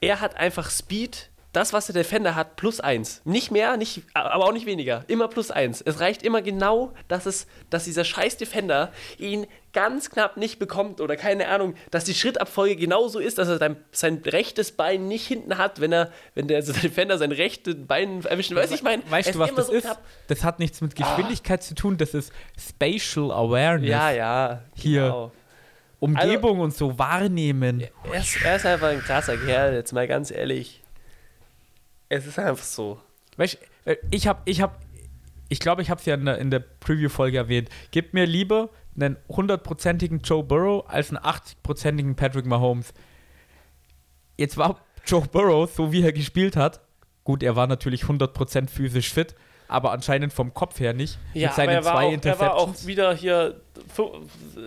[0.00, 3.20] er hat einfach Speed, das, was der Defender hat, plus eins.
[3.24, 5.04] Nicht mehr, nicht, aber auch nicht weniger.
[5.08, 5.82] Immer plus eins.
[5.82, 11.00] Es reicht immer genau, dass, es, dass dieser scheiß Defender ihn ganz knapp nicht bekommt
[11.00, 15.26] oder keine Ahnung, dass die Schrittabfolge genauso ist, dass er sein, sein rechtes Bein nicht
[15.26, 18.54] hinten hat, wenn er, wenn der, also der Defender sein rechtes Bein erwischt.
[18.54, 19.88] Weißt du, ich meine, Weißt du, was das ist?
[20.28, 23.90] Das hat nichts mit Geschwindigkeit zu tun, das ist Spatial Awareness.
[23.90, 24.62] Ja, ja.
[24.74, 25.02] Hier.
[25.02, 25.32] Genau.
[26.00, 27.84] Umgebung und so wahrnehmen.
[28.10, 30.81] Er ist, er ist einfach ein krasser Kerl, jetzt mal ganz ehrlich.
[32.12, 33.00] Es ist einfach so.
[33.38, 34.74] Weißt du, ich habe, ich habe,
[35.48, 37.70] ich glaube, ich habe es ja in der, in der Preview-Folge erwähnt.
[37.90, 42.92] Gib mir lieber einen hundertprozentigen Joe Burrow als einen 80-prozentigen Patrick Mahomes.
[44.36, 46.80] Jetzt war Joe Burrow, so wie er gespielt hat,
[47.24, 49.34] gut, er war natürlich 100% physisch fit,
[49.68, 51.18] aber anscheinend vom Kopf her nicht.
[51.32, 53.61] Ja, mit seinen aber er war, zwei auch, er war auch wieder hier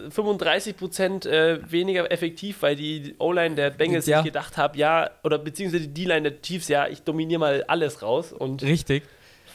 [0.09, 4.17] 35% äh, weniger effektiv, weil die O-Line der Bengals Ja.
[4.17, 8.01] sich gedacht hat, ja, oder beziehungsweise die D-Line der Chiefs, ja, ich dominiere mal alles
[8.01, 9.03] raus und Richtig.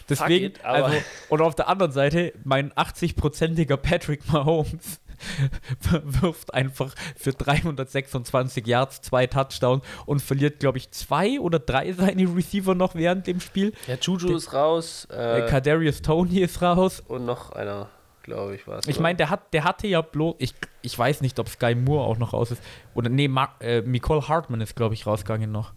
[0.09, 0.97] Deswegen, it, also,
[1.29, 5.01] und auf der anderen Seite, mein 80-prozentiger Patrick Mahomes
[6.21, 12.25] wirft einfach für 326 Yards zwei Touchdowns und verliert, glaube ich, zwei oder drei seine
[12.35, 13.73] Receiver noch während dem Spiel.
[13.87, 17.03] ja, Juju ist raus äh, Kadarius Tony ist raus.
[17.07, 17.89] und noch einer,
[18.31, 18.87] glaube ich, war es.
[18.87, 22.05] Ich meine, der, hat, der hatte ja bloß, ich, ich weiß nicht, ob Sky Moore
[22.05, 22.62] auch noch raus ist.
[22.95, 25.72] Oder nee, Mar äh, Nicole Hartman ist, glaube ich, rausgegangen noch.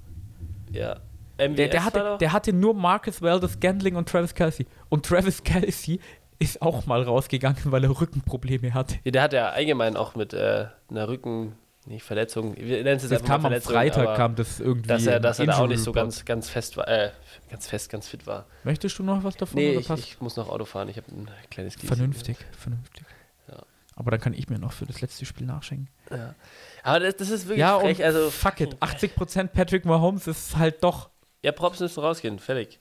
[0.72, 0.97] ja.
[1.39, 4.68] Der, MVS der, war hatte, der hatte nur Marcus Valdez, Gandling und Travis Kelsey.
[4.89, 5.99] Und Travis Kelsey
[6.38, 8.99] ist auch mal rausgegangen, weil er Rückenprobleme hatte.
[9.04, 11.56] ja, der hat ja allgemein auch mit äh, einer Rücken,
[11.88, 14.88] nicht Verletzung, wir nennen es jetzt Das kam am Freitag, kam das irgendwie.
[14.88, 17.12] dass er, dass er da auch nicht so ganz, ganz fest war, äh,
[17.50, 18.46] ganz fest, ganz fit war.
[18.64, 19.56] Möchtest du noch was davon?
[19.60, 21.88] Nee, ich, ich muss noch Auto fahren, ich habe ein kleines Gießen.
[21.96, 23.06] vernünftig, vernünftig.
[23.50, 23.58] Ja.
[23.96, 25.90] Aber dann kann ich mir noch für das letzte Spiel nachschenken.
[26.10, 26.36] Ja.
[26.84, 28.00] Aber das, das ist wirklich Ja, frech.
[28.00, 28.76] und Also, fuck it.
[28.76, 31.10] 80% Patrick Mahomes ist halt doch
[31.42, 32.80] ja, Props müssen rausgehen, fertig.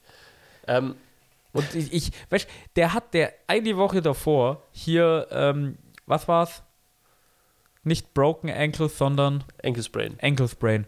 [0.69, 0.95] Ähm,
[1.53, 5.77] Und ich, ich weißt, der hat der eine Woche davor hier, ähm,
[6.07, 6.63] was war's?
[7.85, 10.17] Nicht Broken Ankle, sondern Ankle Sprain.
[10.21, 10.87] Ankle Sprain.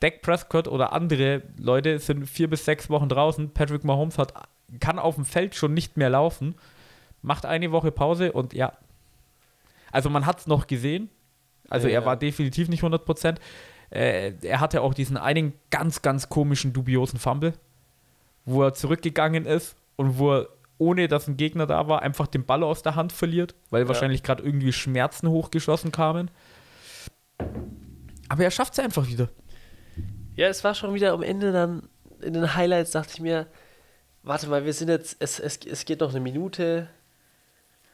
[0.00, 3.50] Dak Prescott oder andere Leute sind vier bis sechs Wochen draußen.
[3.54, 4.34] Patrick Mahomes hat,
[4.80, 6.54] kann auf dem Feld schon nicht mehr laufen,
[7.22, 8.72] macht eine Woche Pause und ja.
[9.92, 11.08] Also man hat es noch gesehen.
[11.70, 12.18] Also Ja, er war ja.
[12.18, 13.36] definitiv nicht 100%.
[13.90, 17.54] Äh, er hatte auch diesen einen ganz, ganz komischen, dubiosen Fumble,
[18.44, 20.48] wo er zurückgegangen ist und wo er,
[20.78, 23.88] ohne dass ein Gegner da war, einfach den Ball aus der Hand verliert, weil Ja.
[23.88, 26.30] wahrscheinlich gerade irgendwie Schmerzen hochgeschossen kamen.
[28.28, 29.28] Aber er schafft es einfach wieder.
[30.34, 31.88] Ja, es war schon wieder am Ende dann
[32.20, 33.46] in den Highlights, dachte ich mir,
[34.22, 36.88] warte mal, wir sind jetzt, es, es, es geht noch eine Minute.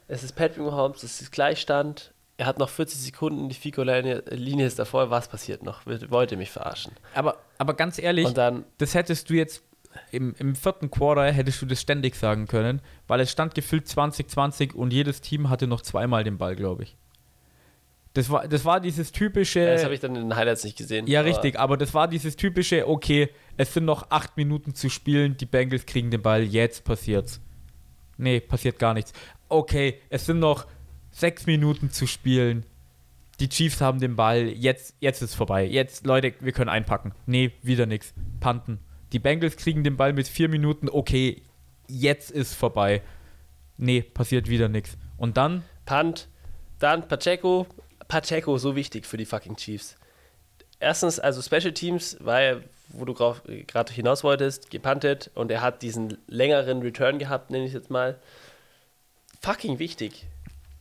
[0.09, 2.12] Es ist Patrick Mahomes, es ist Gleichstand.
[2.39, 5.11] Er hat noch 40 Sekunden, die Fico-Linie Linie ist davor.
[5.11, 5.87] Was passiert noch?
[5.87, 6.93] Will- Wollt ihr mich verarschen?
[7.14, 9.62] Aber, aber ganz ehrlich, Und dann, das hättest du jetzt
[10.11, 14.74] im, im vierten Quarter hättest du das ständig sagen können, weil es stand gefüllt 2020
[14.74, 16.97] und jedes Team hatte noch zweimal den Ball, glaube ich.
[18.14, 19.64] Das war, das war dieses typische.
[19.64, 21.07] das habe ich dann in den Highlights nicht gesehen.
[21.07, 24.90] ja, aber- richtig, aber das war dieses typische, okay, es sind noch acht Minuten zu
[24.90, 27.40] spielen, die Bengals kriegen den Ball, jetzt passiert's.
[28.18, 29.14] Nee, passiert gar nichts.
[29.49, 30.66] Okay, es sind noch
[31.11, 32.66] sechs Minuten zu spielen.
[33.40, 35.64] Die Chiefs haben den Ball, jetzt, jetzt ist vorbei.
[35.66, 37.12] Jetzt, Leute, wir können einpacken.
[37.24, 38.12] Nee, wieder nichts.
[38.40, 38.78] Panten.
[39.13, 41.43] Die Bengals kriegen den Ball mit vier Minuten, okay,
[41.87, 43.03] jetzt ist vorbei.
[43.77, 44.97] Nee, passiert wieder nichts.
[45.19, 46.29] Und dann, Punt,
[46.79, 47.67] dann Pacheco.
[48.09, 49.97] Pacheco, so wichtig für die fucking Chiefs.
[50.81, 56.19] Erstens, also Special Teams, weil, wo du gerade hinaus wolltest, gepuntet und er hat diesen
[56.27, 58.19] längeren Return gehabt, nenne ich es jetzt mal.
[59.41, 60.27] Fucking wichtig.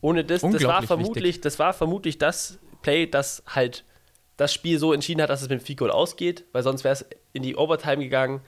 [0.00, 1.42] Ohne das, das war vermutlich, wichtig.
[1.42, 3.84] das war vermutlich das Play, das halt
[4.36, 7.06] das Spiel so entschieden hat, dass es mit dem Goal ausgeht, weil sonst wäre es
[7.32, 8.40] in die Overtime gegangen.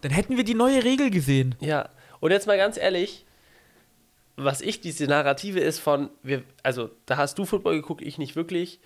[0.00, 1.54] dann hätten wir die neue Regel gesehen.
[1.60, 1.88] Ja,
[2.20, 3.24] und jetzt mal ganz ehrlich,
[4.36, 8.36] was ich diese Narrative ist von, wir, also da hast du Football geguckt, ich nicht
[8.36, 8.80] wirklich.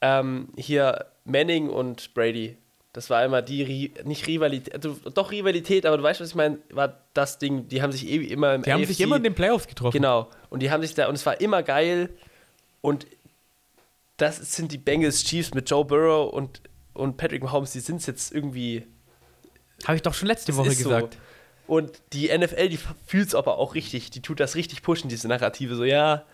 [0.00, 2.56] Ähm, hier Manning und Brady,
[2.92, 6.58] das war immer die, nicht Rivalität, also, doch Rivalität, aber du weißt, was ich meine,
[6.70, 9.22] war das Ding, die haben sich eh immer im Die haben sich AFC immer in
[9.22, 9.96] den Playoffs getroffen.
[9.96, 10.28] Genau.
[10.50, 12.10] Und die haben sich da, und es war immer geil.
[12.82, 13.06] Und
[14.18, 16.60] das sind die Bengals Chiefs mit Joe Burrow und,
[16.94, 18.86] und Patrick Mahomes, die sind es jetzt irgendwie.
[19.84, 20.90] Habe ich doch schon letzte Woche ist so.
[20.90, 21.18] gesagt.
[21.66, 25.28] Und die NFL, die fühlt es aber auch richtig, die tut das richtig pushen, diese
[25.28, 25.74] Narrative.
[25.76, 26.24] So, ja,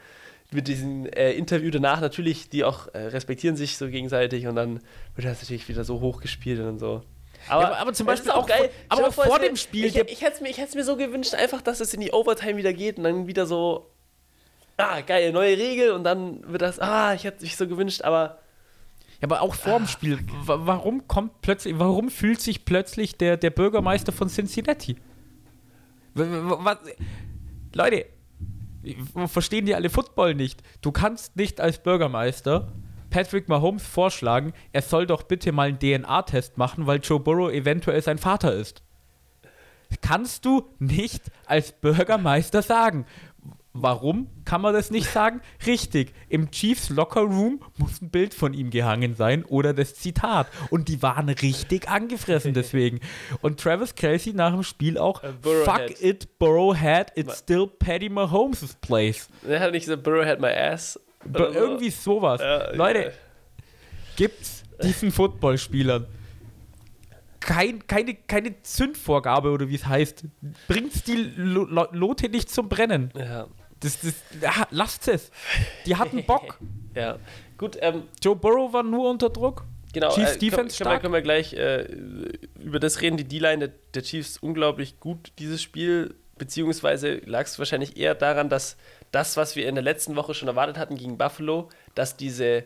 [0.51, 4.81] mit diesem äh, Interview danach natürlich, die auch äh, respektieren sich so gegenseitig und dann
[5.15, 7.03] wird das natürlich wieder so hochgespielt und so.
[7.49, 8.71] Ja, aber- aber zum Beispiel ist auch geil.
[8.89, 10.85] vor- aber auch vor wär- dem Spiel, Ich, der- ich hätte es mir, ich mir
[10.85, 13.91] so gewünscht, einfach, dass es in die Overtime wieder geht und dann wieder so,
[14.79, 18.03] ah, geil, neue Regel und dann wird das, ah, ich hätte es mich so gewünscht,
[18.03, 18.39] aber
[19.21, 20.19] Ja, aber auch vor dem Ah, Spiel.
[20.45, 24.97] Wa- Warum kommt plötzlich, warum fühlt sich plötzlich der, der Bürgermeister von Cincinnati?
[26.15, 26.79] Was?
[27.75, 28.07] Leute,
[29.27, 30.63] verstehen die alle Football nicht?
[30.81, 32.73] Du kannst nicht als Bürgermeister
[33.11, 38.03] Patrick Mahomes vorschlagen, er soll doch bitte mal einen DNA-Test machen, weil Joe Burrow eventuell
[38.03, 38.83] sein Vater ist.
[40.03, 43.07] Kannst du nicht als Bürgermeister sagen.
[43.83, 45.41] Warum kann man das nicht sagen?
[45.67, 50.49] Richtig, im Chiefs Locker Room muss ein Bild von ihm gehangen sein oder das Zitat.
[50.71, 53.01] Und die waren richtig angefressen deswegen.
[53.43, 58.09] Und Travis Kelsey nach dem Spiel auch, Äh, fuck it, Burrow had, it's still Patty
[58.09, 59.29] Mahomes' place.
[59.47, 61.01] Er hat nicht gesagt, Burrow had my ass.
[61.25, 61.59] B oder so.
[61.59, 62.41] irgendwie sowas.
[62.41, 63.11] Ja, Leute, ja.
[64.17, 66.07] gibt's diesen Footballspielern
[67.49, 70.25] kein, keine, keine Zündvorgabe oder wie es heißt.
[70.67, 73.11] Bringt's die Lo Lo Lote nicht zum Brennen.
[73.17, 73.47] Ja,
[73.81, 75.31] Das, das, ja, lasst es.
[75.87, 76.59] Die hatten Bock.
[76.95, 77.19] ja.
[77.57, 79.65] Gut, ähm, Joe Burrow war nur unter Druck.
[79.93, 80.11] genau.
[80.11, 81.83] Chiefs äh, Defense können, können, können wir gleich äh,
[82.59, 83.17] über das reden.
[83.17, 86.15] Die D-Line der, der Chiefs unglaublich gut, dieses Spiel.
[86.37, 88.77] Beziehungsweise lag es wahrscheinlich eher daran, dass
[89.11, 92.65] das, was wir in der letzten Woche schon erwartet hatten gegen Buffalo, dass diese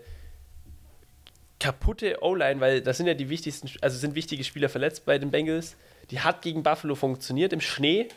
[1.58, 5.30] kaputte O-Line, weil das sind ja die wichtigsten, also sind wichtige Spieler verletzt bei den
[5.30, 5.76] Bengals,
[6.10, 8.08] die hat gegen Buffalo funktioniert im Schnee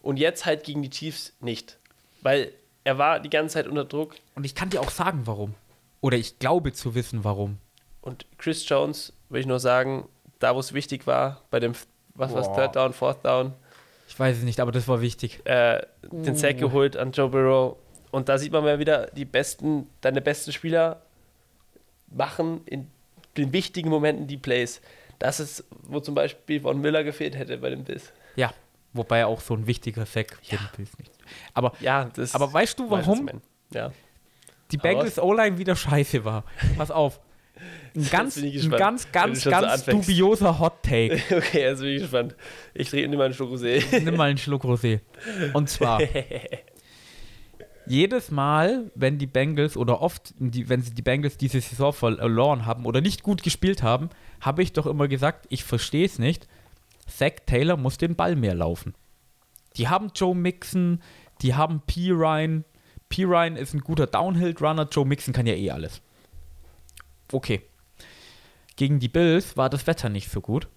[0.00, 1.78] und jetzt halt gegen die Chiefs nicht.
[2.24, 2.50] Weil
[2.82, 5.54] er war die ganze Zeit unter Druck Und ich kann dir auch sagen, warum.
[6.00, 7.58] Oder ich glaube zu wissen, warum.
[8.02, 10.08] und Chris Jones, will ich nur sagen,
[10.40, 11.72] da wo es wichtig war, bei dem,
[12.14, 12.56] was Boah.
[12.56, 13.52] Third Down, Fourth Down,
[14.08, 15.40] Ich weiß es nicht, aber das war wichtig.
[15.46, 17.76] äh, den Sack geholt an Joe Burrow.
[18.10, 21.00] Und da sieht man mal wieder, die besten, deine besten Spieler
[22.08, 22.88] machen in
[23.36, 24.80] den wichtigen Momenten die Plays.
[25.18, 28.12] Das ist, wo zum Beispiel Von Miller gefehlt hätte bei dem Biss.
[28.36, 28.52] Ja,
[28.94, 30.58] wobei auch so ein wichtiger Sack Ja.
[30.78, 30.92] nicht.
[31.52, 33.28] Aber, Ja, das aber weißt du, warum.
[33.72, 33.92] Ja.
[34.70, 36.44] die Bengals O-Line wieder scheiße war?
[36.78, 37.20] Pass auf.
[37.94, 40.08] Ein ganz, ein ganz, ganz, so ganz anfängst.
[40.08, 41.20] dubioser Hot Take.
[41.30, 42.34] Okay, jetzt bin ich gespannt.
[42.74, 43.82] Ich drehe immer einen Schluck Rosé.
[44.00, 45.00] Nimm mal einen Schluck Rosé.
[45.52, 46.00] Und zwar,
[47.86, 52.64] jedes Mal, wenn die Bengals oder oft, die, wenn sie die Bengals diese Saison verloren
[52.66, 54.08] haben oder nicht gut gespielt haben,
[54.40, 56.48] habe ich doch immer gesagt, ich verstehe es nicht.
[57.06, 58.94] Zach Taylor muss den Ball mehr laufen.
[59.76, 61.00] Die haben Joe Mixon,
[61.42, 62.10] die haben P.
[62.10, 62.64] Ryan.
[63.08, 63.24] P.
[63.24, 66.00] Ryan ist ein guter Downhill-Runner, Joe Mixon kann ja eh alles.
[67.32, 67.62] Okay.
[68.76, 70.68] Gegen die Bills war das Wetter nicht so gut.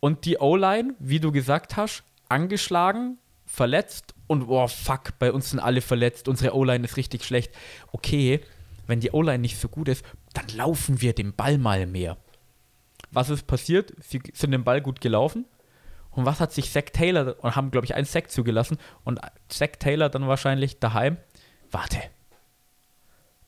[0.00, 5.60] Und die O-Line, wie du gesagt hast, angeschlagen, verletzt und oh fuck, bei uns sind
[5.60, 7.52] alle verletzt, unsere O-Line ist richtig schlecht.
[7.92, 8.40] Okay,
[8.86, 10.04] wenn die O-Line nicht so gut ist,
[10.34, 12.16] dann laufen wir den Ball mal mehr.
[13.10, 13.92] Was ist passiert?
[14.00, 15.46] Sie sind den Ball gut gelaufen.
[16.10, 19.72] Und was hat sich Zach Taylor und haben, glaube ich, einen Sack zugelassen und Zach
[19.78, 21.18] Taylor dann wahrscheinlich daheim.
[21.70, 21.98] Warte.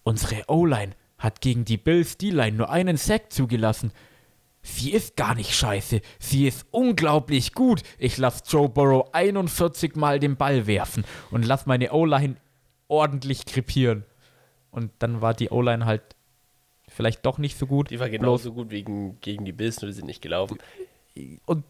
[0.03, 3.93] Unsere O-Line hat gegen die Bills D-Line nur einen Sack zugelassen.
[4.61, 6.03] Sie ist gar nicht scheiße.
[6.19, 7.83] Sie ist unglaublich gut.
[7.97, 12.37] Ich lasse Joe Burrow 41 Mal den Ball werfen und lass meine O-Line
[12.87, 14.05] ordentlich krepieren.
[14.71, 16.03] Und dann war die O-Line halt
[16.99, 17.91] vielleicht doch nicht so gut.
[17.91, 20.59] Die war genauso gut wegen, gegen die Bills, nur die sind nicht gelaufen.
[21.47, 21.63] Und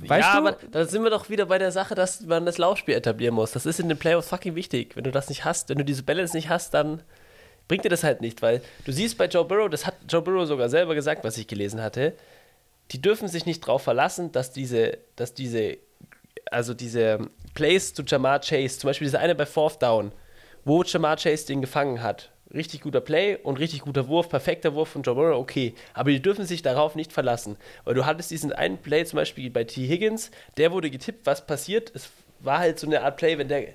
[0.00, 2.56] weißt ja, du, aber da sind wir doch wieder bei der Sache, dass man das
[2.56, 3.50] Laufspiel etablieren muss.
[3.50, 4.94] Das ist in den Playoffs fucking wichtig.
[4.94, 7.02] Wenn du das nicht hast, wenn du diese Balance nicht hast, dann
[7.66, 10.46] bringt dir das halt nicht, weil du siehst bei Joe Burrow, das hat Joe Burrow
[10.46, 12.14] sogar selber gesagt, was ich gelesen hatte,
[12.92, 15.78] die dürfen sich nicht darauf verlassen, dass diese, dass diese,
[16.48, 17.18] also diese
[17.54, 20.12] Plays zu Jamar Chase, zum Beispiel dieser eine bei Fourth Down,
[20.64, 22.30] wo Jamar Chase den gefangen hat.
[22.56, 25.74] Richtig guter Play und richtig guter Wurf, perfekter Wurf von Joe Burrow, okay.
[25.94, 27.56] Aber die dürfen sich darauf nicht verlassen.
[27.84, 29.86] Weil du hattest diesen einen Play zum Beispiel bei T.
[29.86, 31.92] Higgins, der wurde getippt, was passiert.
[31.94, 33.74] Es war halt so eine Art Play, wenn der.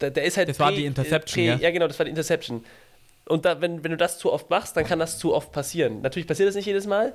[0.00, 0.48] Der, der ist halt.
[0.48, 1.56] Das war die Interception, ja?
[1.56, 1.70] ja?
[1.70, 2.64] genau, das war die Interception.
[3.26, 6.00] Und da, wenn, wenn du das zu oft machst, dann kann das zu oft passieren.
[6.02, 7.12] Natürlich passiert das nicht jedes Mal,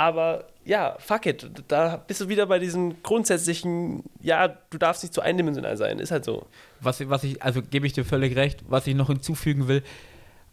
[0.00, 1.46] aber ja, fuck it.
[1.68, 5.98] Da bist du wieder bei diesem grundsätzlichen, ja, du darfst nicht zu eindimensional sein.
[5.98, 6.46] Ist halt so.
[6.80, 9.82] was, was ich, also gebe ich dir völlig recht, was ich noch hinzufügen will,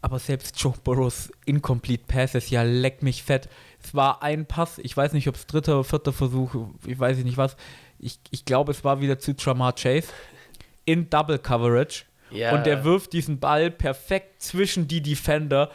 [0.02, 3.48] aber selbst Joe Burrows Incomplete Passes, ja, leck mich fett.
[3.82, 6.54] Es war ein Pass, ich weiß nicht, ob es dritter oder vierter Versuch,
[6.86, 7.56] ich weiß nicht was.
[8.00, 10.10] Ich, ich glaube, es war wieder zu Jamar Chase
[10.84, 12.04] in Double Coverage.
[12.32, 12.54] Ja.
[12.54, 15.72] Und der wirft diesen Ball perfekt zwischen die Defender.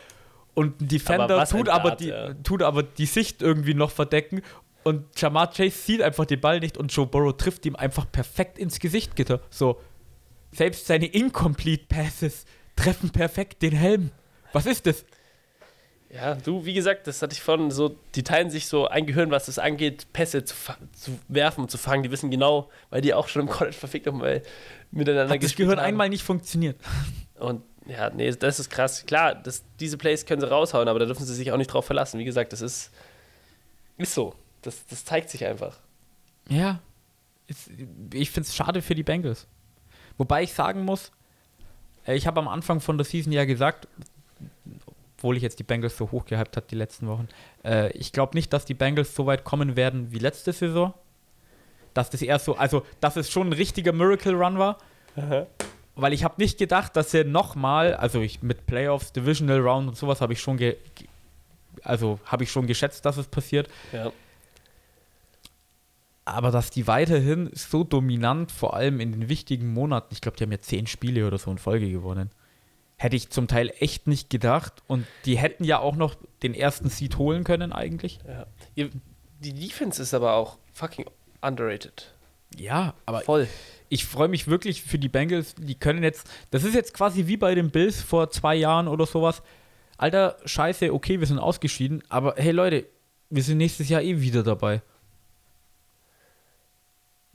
[0.54, 2.34] Und ein Defender Aber tut, aber Dart, die, ja.
[2.34, 4.42] tut aber die Sicht irgendwie noch verdecken.
[4.84, 8.58] Und Jamar Chase sieht einfach den Ball nicht und Joe Burrow trifft ihm einfach perfekt
[8.58, 9.40] ins Gesicht, Gitter.
[9.48, 9.80] So.
[10.50, 12.44] Selbst seine Incomplete Passes
[12.76, 14.10] treffen perfekt den Helm.
[14.52, 15.04] Was ist das?
[16.14, 19.30] Ja, du, wie gesagt, das hatte ich von so, die teilen sich so ein Gehirn,
[19.30, 20.54] was das angeht, Pässe zu,
[20.92, 22.02] zu werfen und zu fangen.
[22.02, 24.42] Die wissen genau, weil die auch schon im College verfickt haben, weil
[24.90, 25.86] miteinander Hat das gespielt Gehirn haben.
[25.86, 26.76] einmal nicht funktioniert.
[27.38, 29.04] Und Ja, nee, das ist krass.
[29.06, 31.84] Klar, das, diese Plays können sie raushauen, aber da dürfen sie sich auch nicht drauf
[31.84, 32.18] verlassen.
[32.18, 32.90] Wie gesagt, das ist,
[33.96, 34.34] ist so.
[34.62, 35.78] Das, das zeigt sich einfach.
[36.48, 36.80] Ja.
[38.12, 39.46] Ich finde es schade für die Bengals.
[40.16, 41.10] Wobei ich sagen muss,
[42.06, 43.88] äh, ich habe am Anfang von der Season ja gesagt,
[45.16, 47.28] obwohl ich jetzt die Bengals so hochgehypt hat die letzten Wochen,
[47.64, 50.94] äh, ich glaube nicht, dass die Bengals so weit kommen werden wie letzte Saison.
[51.94, 54.78] Dass das erst so, also dass es schon ein richtiger Miracle Run war.
[55.94, 59.96] Weil ich habe nicht gedacht, dass er nochmal, also ich mit Playoffs, Divisional Round und
[59.96, 60.76] sowas habe ich schon ge,
[61.82, 63.68] also habe ich schon geschätzt, dass es passiert.
[63.92, 64.10] Ja.
[66.24, 70.44] Aber dass die weiterhin so dominant, vor allem in den wichtigen Monaten, ich glaube, die
[70.44, 72.30] haben ja zehn Spiele oder so in Folge gewonnen,
[72.96, 74.82] hätte ich zum Teil echt nicht gedacht.
[74.86, 78.18] Und die hätten ja auch noch den ersten Seed holen können eigentlich.
[78.26, 78.46] ja.
[79.40, 81.06] Die Defense ist aber auch fucking
[81.40, 82.14] underrated.
[82.56, 83.42] Ja, aber Voll.
[83.42, 85.54] ich freue mich wirklich für die Bengals.
[85.56, 89.04] Die können jetzt, das ist jetzt quasi wie bei den Bills vor zwei Jahren oder
[89.06, 89.42] sowas.
[89.98, 92.86] Alter, scheiße, okay, wir sind ausgeschieden, aber hey Leute,
[93.28, 94.80] wir sind nächstes Jahr eh wieder dabei.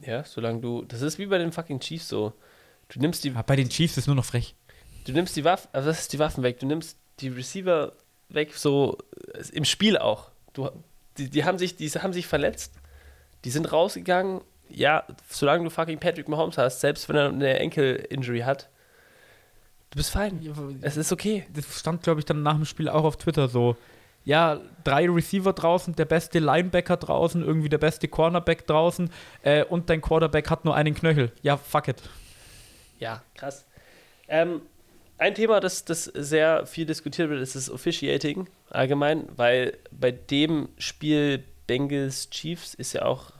[0.01, 0.83] Ja, solange du.
[0.83, 2.33] Das ist wie bei den fucking Chiefs so.
[2.89, 4.55] Du nimmst die, Ja, bei den Chiefs ist nur noch frech.
[5.05, 6.59] du nimmst die Waffen, also das ist die Waffen weg.
[6.59, 7.93] Du nimmst die Receiver
[8.29, 8.97] weg, so
[9.53, 10.31] im Spiel auch.
[10.53, 10.69] Du,
[11.17, 12.73] die, die haben sich, die haben sich verletzt.
[13.43, 14.41] Die sind rausgegangen.
[14.69, 18.69] Ja, solange du fucking Patrick Mahomes hast, selbst wenn er eine Enkel-Injury hat,
[19.91, 20.39] du bist fein.
[20.81, 21.45] Es ist okay.
[21.53, 23.75] das stand, glaube ich, dann nach dem Spiel auch auf Twitter so.
[24.25, 29.09] Ja, drei Receiver draußen, der beste Linebacker draußen, irgendwie der beste Cornerback draußen
[29.41, 31.31] äh, und dein Quarterback hat nur einen Knöchel.
[31.43, 32.01] Ja, fuck it.
[32.99, 33.65] Ja, krass.
[34.27, 34.61] Ähm,
[35.17, 40.69] ein Thema, das, das sehr viel diskutiert wird, ist das Officiating allgemein, weil bei dem
[40.77, 43.31] Spiel Bengals Chiefs ist ja auch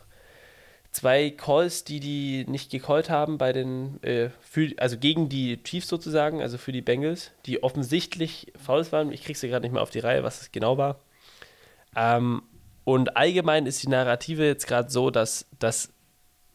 [0.98, 5.88] zwei Calls, die die nicht gecallt haben bei den, äh, für, also gegen die Chiefs
[5.88, 9.12] sozusagen, also für die Bengals, die offensichtlich Fouls waren.
[9.12, 11.00] Ich kriege sie gerade nicht mehr auf die Reihe, was es genau war.
[11.96, 12.42] Ähm,
[12.84, 15.94] und allgemein ist die Narrative jetzt gerade so, dass das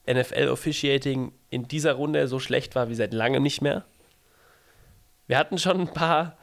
[0.09, 3.85] NFL-Officiating in dieser Runde so schlecht war wie seit langem nicht mehr.
[5.29, 6.37] Wir hatten schon ein paar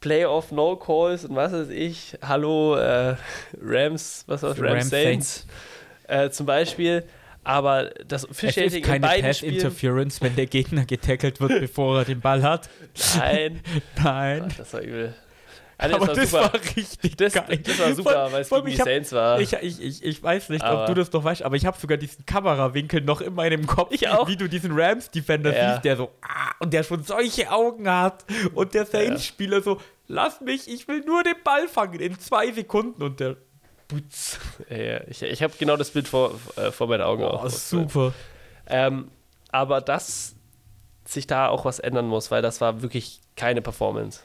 [0.00, 2.18] Playoff-No-Calls und was weiß ich.
[2.20, 3.16] Hallo, äh,
[3.62, 4.58] Rams, was war's?
[4.60, 5.46] Rams, Rams Saints
[6.08, 7.04] äh, zum Beispiel.
[7.44, 9.54] Aber das Officiating ist in keine beiden Pass Spielen.
[9.54, 12.68] Interference, wenn der Gegner getackelt wird, bevor er den Ball hat.
[13.16, 13.60] Nein,
[14.02, 14.44] Nein.
[14.50, 15.14] Ach, das war übel.
[15.80, 16.76] Nee, Aber das das war war super.
[16.76, 17.56] richtig Das, geil.
[17.64, 19.38] das war super, weil es gegen die Saints war.
[19.40, 21.78] Ich, ich, ich, ich weiß nicht, Aber- ob du das noch weißt, aber ich habe
[21.78, 24.26] sogar diesen Kamerawinkel noch in meinem Kopf, Ich auch.
[24.28, 25.70] wie du diesen Rams-Defender Ja.
[25.74, 30.40] siehst, der so, ah, und der schon solche Augen hat und der Saints-Spieler so, lass
[30.40, 33.36] mich, ich will nur den Ball fangen in zwei Sekunden und der
[33.88, 34.38] Putz.
[34.68, 37.44] Ja, ich ich habe genau das Bild vor, äh, vor meinen Augen auch.
[37.44, 38.12] Oh, super.
[38.66, 39.08] Ähm,
[39.50, 40.34] aber dass
[41.06, 44.20] sich da auch was ändern muss, weil das war wirklich keine Performance.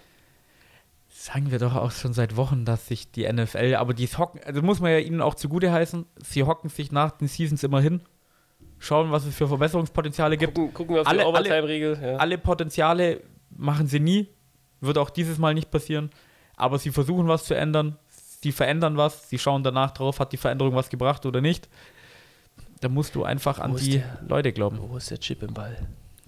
[1.08, 4.62] Sagen wir doch auch schon seit Wochen, dass sich die NFL, aber die hocken, also
[4.62, 8.02] muss man ja ihnen auch zugute heißen, sie hocken sich nach den Seasons immer hin,
[8.80, 10.56] schauen, was es für Verbesserungspotenziale gibt.
[10.56, 12.00] Gucken, gucken wir auf Alle- die Overtime-Regel.
[12.02, 12.16] Ja.
[12.18, 14.28] Alle Potenziale machen sie nie,
[14.82, 16.10] wird auch dieses Mal nicht passieren,
[16.58, 17.98] aber sie versuchen was zu ändern,
[18.44, 21.68] sie verändern was, sie schauen danach drauf, hat die Veränderung was gebracht oder nicht.
[22.82, 24.20] Da musst du einfach an Wo die der?
[24.28, 24.78] Leute glauben.
[24.80, 25.76] Wo ist der Chip im Ball?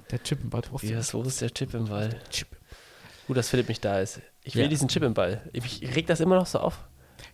[0.10, 0.62] Der Chip im Ball.
[0.72, 2.18] Wo ist Wie der ist, wo ist der Chip im Ball?
[2.30, 2.48] Chip?
[3.28, 4.22] Gut, dass Philipp nicht da ist.
[4.44, 4.70] Ich will Ja.
[4.70, 5.42] diesen Chip im Ball.
[5.52, 6.80] Ich, reg das immer noch so auf.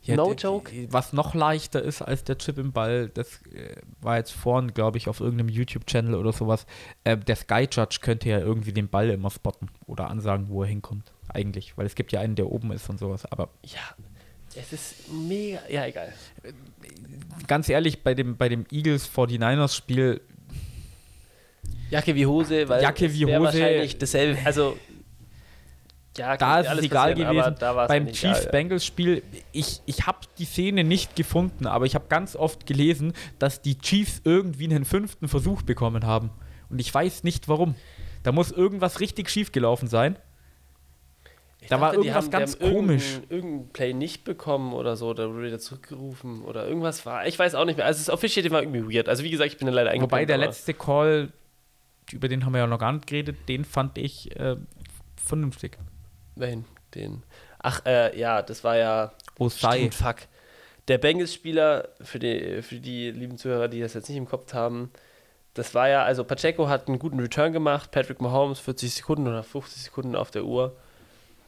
[0.07, 0.71] No der- joke.
[0.89, 4.97] Was noch leichter ist als der Chip im Ball, das äh, war jetzt vorhin, glaube
[4.97, 6.65] ich, auf irgendeinem YouTube-Channel oder sowas.
[7.03, 10.69] Äh, der Sky Judge könnte ja irgendwie den Ball immer spotten oder ansagen, wo er
[10.69, 11.11] hinkommt.
[11.27, 13.25] Eigentlich, weil es gibt ja einen, der oben ist und sowas.
[13.32, 13.79] Aber Ja,
[14.55, 15.59] es ist mega.
[15.69, 16.13] Ja, egal.
[17.47, 20.21] ganz ehrlich, bei dem, bei dem Eagles 49ers Spiel,
[21.91, 23.41] Jacke wie Hose, weil Jacke wie Hose.
[23.41, 24.39] wahrscheinlich dasselbe.
[24.45, 24.77] Also,
[26.17, 27.55] ja, da ist es egal gewesen.
[27.59, 28.39] Beim nicht egal, ja.
[28.39, 33.61] Chiefs-Bengals-Spiel, ich, ich habe die Szene nicht gefunden, aber ich habe ganz oft gelesen, dass
[33.61, 36.31] die Chiefs irgendwie einen fünften Versuch bekommen haben.
[36.69, 37.75] Und ich weiß nicht warum.
[38.23, 40.17] Da muss irgendwas richtig schief gelaufen sein.
[41.62, 43.14] Ich Da war dachte, die irgendwas haben- ganz haben komisch.
[43.14, 47.28] Irgendein, irgendein Play nicht bekommen oder so, da wurde wieder zurückgerufen oder irgendwas war.
[47.28, 47.86] Ich weiß auch nicht mehr.
[47.86, 49.07] Also, das Officiating war irgendwie weird.
[49.07, 50.12] Also, wie gesagt, ich bin leider eingepennt.
[50.12, 51.30] Wobei der letzte Call,
[52.12, 54.55] über den haben wir ja noch gar nicht geredet, den fand ich äh,
[55.24, 55.78] vernünftig.
[56.36, 56.66] Welchen?
[56.95, 57.24] Den.
[57.59, 59.12] Ach, äh, ja, das war ja.
[59.38, 59.78] Osai.
[59.78, 60.16] Stimmt, fuck.
[60.88, 64.89] Der Bengals-Spieler, für die, für die lieben Zuhörer, die das jetzt nicht im Kopf haben,
[65.53, 69.43] das war ja, also Pacheco hat einen guten Return gemacht, Patrick Mahomes 40 Sekunden oder
[69.43, 70.76] 50 Sekunden auf der Uhr.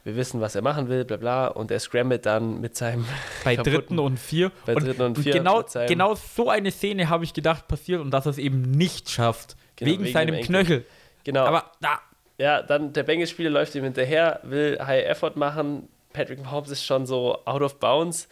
[0.04, 1.46] Wir wissen, was er machen will, bla bla.
[1.46, 3.06] Und er scrambled dann mit seinem.
[3.42, 4.52] Bei kaputten- dritten und vier.
[4.66, 8.26] bei dritten und vier genau, genau so eine Szene habe ich gedacht passiert und dass
[8.26, 9.56] er es eben nicht schafft.
[9.76, 10.40] Genau, wegen, wegen seinem.
[10.42, 10.84] Knöchel.
[11.24, 11.44] Genau.
[11.46, 12.00] Aber da,
[12.36, 15.88] Ja, dann der Bengals-Spieler läuft ihm hinterher, will High Effort machen.
[16.12, 18.28] Patrick Mahomes ist schon so out of bounds.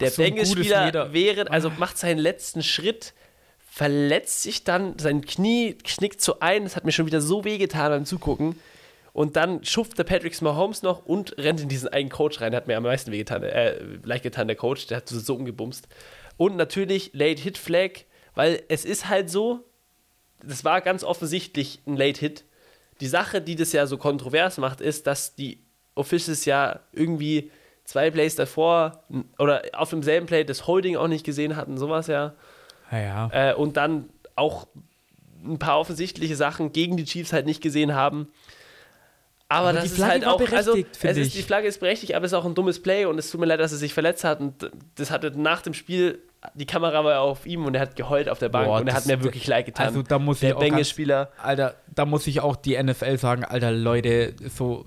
[0.00, 3.14] Der So Bengals-Spieler während, also macht seinen letzten Schritt,
[3.70, 6.64] verletzt sich dann, sein Knie knickt so ein.
[6.64, 8.58] Das hat mir schon wieder so wehgetan beim Zugucken.
[9.12, 12.54] Und dann schufft der Patrick Mahomes noch und rennt in diesen einen Coach rein.
[12.54, 14.86] Hat mir am meisten wehgetan, äh, leicht getan, der Coach.
[14.86, 15.86] Der hat so, so umgebumst.
[16.38, 17.90] Und natürlich Late Hit Flag,
[18.34, 19.60] weil es ist halt so,
[20.42, 22.44] das war ganz offensichtlich ein Late Hit.
[23.00, 25.58] Die Sache, die das ja so kontrovers macht, ist, dass die
[25.94, 27.50] Officials ja irgendwie
[27.84, 29.02] zwei Plays davor
[29.38, 32.34] oder auf demselben Play das Holding auch nicht gesehen hatten, sowas ja.
[32.90, 34.66] Ja, Äh, und dann auch
[35.44, 38.28] ein paar offensichtliche Sachen gegen die Chiefs halt nicht gesehen haben.
[39.52, 41.34] Aber, Aber das die ist Flagge halt war auch, also berechtigt, es finde ist, ich.
[41.34, 43.46] die Flagge ist berechtigt, aber es ist auch ein dummes Play und es tut mir
[43.46, 46.20] leid, dass er sich verletzt hat und das hatte nach dem Spiel,
[46.54, 48.94] die Kamera war auf ihm und er hat geheult auf der Bank Boah, und er
[48.94, 49.86] hat mir wirklich leid getan.
[49.88, 53.18] also da muss ich der auch ganz, Bengals-Spieler, Alter, da muss ich auch die NFL
[53.18, 54.86] sagen, Alter, Leute, so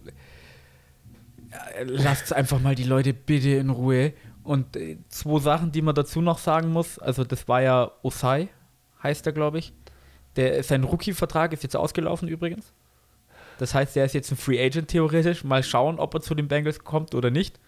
[1.76, 4.14] äh, lasst einfach mal die Leute bitte in Ruhe.
[4.44, 8.50] Und äh, zwei Sachen, die man dazu noch sagen muss, also das war ja Osai,
[9.02, 9.74] heißt er, glaube ich.
[10.36, 12.74] Der, sein Rookie-Vertrag ist jetzt ausgelaufen übrigens.
[13.58, 15.44] Das heißt, er ist jetzt ein Free Agent theoretisch.
[15.44, 17.60] Mal schauen, ob er zu den Bengals kommt oder nicht.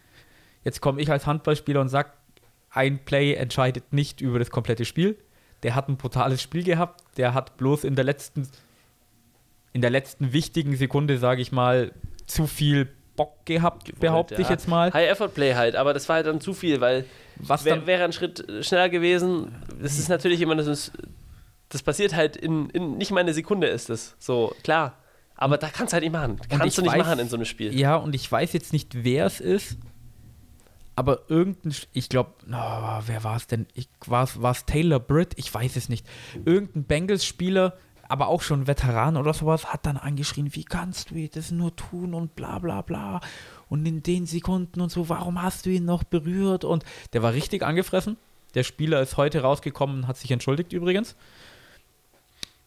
[0.63, 2.11] Jetzt komme ich als Handballspieler und sage,
[2.69, 5.17] ein Play entscheidet nicht über das komplette Spiel.
[5.63, 7.01] Der hat ein brutales Spiel gehabt.
[7.17, 8.47] Der hat bloß in der letzten,
[9.73, 11.91] in der letzten wichtigen Sekunde, sage ich mal,
[12.25, 14.51] zu viel Bock gehabt, behaupte ich ja.
[14.51, 14.93] jetzt mal.
[14.93, 17.05] High-Effort-Play halt, aber das war halt dann zu viel, weil
[17.37, 19.55] Was wär, dann, wäre ein Schritt schneller gewesen.
[19.81, 20.91] Das ist natürlich immer, das, ist,
[21.69, 24.97] das passiert halt in, in, nicht mal eine Sekunde ist das, so, klar.
[25.37, 26.39] Aber da kannst du halt nicht machen.
[26.49, 27.77] Kannst du nicht weiß- machen in so einem Spiel.
[27.77, 29.77] ja, und ich weiß jetzt nicht, wer es ist,
[30.95, 33.67] aber irgendein, ich glaube, wer war es denn?
[34.07, 35.33] War es Taylor Britt?
[35.37, 36.07] Ich weiß es nicht.
[36.43, 37.77] Irgendein Bengals-Spieler,
[38.09, 42.15] aber auch schon Veteran oder sowas, hat dann angeschrien, wie kannst du das nur tun
[42.15, 43.21] und bla bla bla.
[43.69, 46.63] Und in den Sekunden und so, warum hast du ihn noch berührt?
[46.63, 46.83] Und
[47.13, 48.17] der war richtig angefressen.
[48.55, 51.15] Der Spieler ist heute rausgekommen und hat sich entschuldigt übrigens.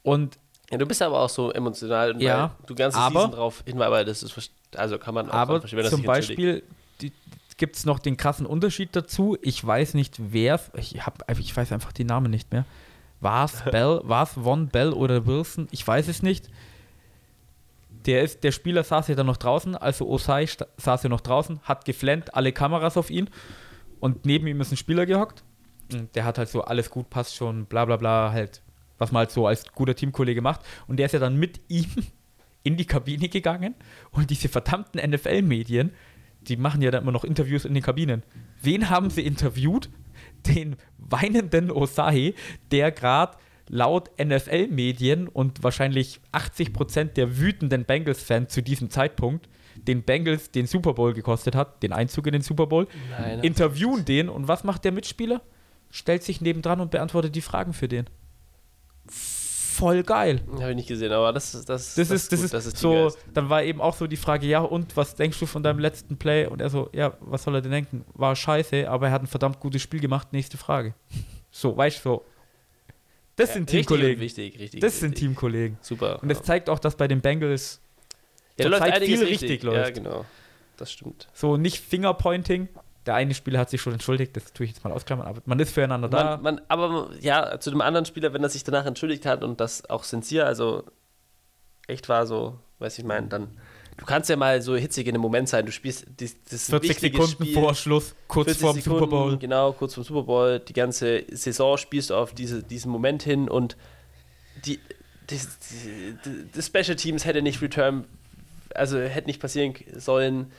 [0.02, 0.38] Und
[0.70, 4.22] Ja, du bist aber auch so emotional, weil Ja, du ganze aber- Season drauf hinarbeitest.
[4.22, 6.02] Das ist, also kann man auch Aber verstehen, wenn das zum.
[6.02, 6.62] Beispiel
[7.56, 9.36] gibt es noch den krassen Unterschied dazu.
[9.42, 12.64] Ich weiß nicht, wer, ich, hab, ich weiß einfach die Namen nicht mehr.
[13.20, 15.68] War es Bell, war es Von Bell oder Wilson?
[15.70, 16.48] Ich weiß es nicht.
[18.06, 20.46] Der, ist, der Spieler saß ja dann noch draußen, also Osai
[20.78, 23.28] saß ja noch draußen, hat geflennt, alle Kameras auf ihn
[24.00, 25.42] und neben ihm ist ein Spieler gehockt.
[25.92, 28.62] Und der hat halt so, alles gut, passt schon, bla bla bla, halt,
[29.00, 30.60] was man halt so als guter Teamkollege macht.
[30.86, 31.86] Und der ist ja dann mit ihm
[32.62, 33.74] in die Kabine gegangen
[34.10, 35.92] und diese verdammten NFL-Medien,
[36.42, 38.22] die machen ja dann immer noch Interviews in den Kabinen.
[38.62, 39.88] Wen haben sie interviewt?
[40.46, 42.34] Den weinenden Osai,
[42.70, 43.36] der gerade
[43.68, 49.48] laut NFL-Medien und wahrscheinlich 80% der wütenden Bengals-Fans zu diesem Zeitpunkt
[49.86, 54.04] den Bengals den Super Bowl gekostet hat, den Einzug in den Super Bowl, Nein, interviewen
[54.04, 55.42] den und was macht der Mitspieler?
[55.90, 58.06] Stellt sich nebendran und beantwortet die Fragen für den.
[59.80, 60.40] Voll geil.
[60.60, 63.48] Habe ich nicht gesehen, aber das, ist- das, Das, ist, das gut, ist, so, dann
[63.48, 66.46] war eben auch so die Frage, ja, und was denkst du von deinem letzten Play?
[66.46, 68.04] Und er so, ja, was soll er denn denken?
[68.14, 70.94] War scheiße, aber er hat ein verdammt gutes Spiel gemacht, nächste Frage.
[71.50, 72.24] So, weißt du, so.
[73.36, 74.20] Das sind Richtig und Teamkollegen.
[74.22, 74.80] Wichtig, richtig.
[74.80, 75.28] Das sind wichtig.
[75.28, 75.78] Teamkollegen.
[75.80, 76.22] Super.
[76.22, 77.80] Und das zeigt auch, dass bei den Bengals
[78.58, 79.88] ja, da läuft viel richtig läuft.
[79.88, 80.24] Ja, genau.
[80.76, 81.28] Das stimmt.
[81.32, 82.68] so nicht Fingerpointing.
[83.06, 85.58] Der eine Spieler hat sich schon entschuldigt, das tue ich jetzt mal ausklammern, aber man
[85.58, 86.36] ist füreinander da.
[86.36, 89.60] Man, man, aber ja, zu dem anderen Spieler, wenn er sich danach entschuldigt hat und
[89.60, 90.84] das auch sincere, also
[91.86, 93.48] echt war so, weiß ich meine, dann.
[93.96, 95.66] Du kannst ja mal so hitzig in dem Moment sein.
[95.66, 99.10] Du spielst das, das 40 wichtige Sekunden Spiel, vor Schluss, kurz 40 vorm Sekunden, Super
[99.10, 99.38] Bowl.
[99.38, 100.58] Genau, kurz vorm Super Bowl.
[100.60, 103.76] Die ganze Saison spielst du auf diese, diesen Moment hin und
[104.64, 104.78] die,
[105.28, 105.38] die,
[106.24, 108.06] die, die Special Teams hätte nicht return,
[108.74, 110.50] also hätte nicht passieren sollen.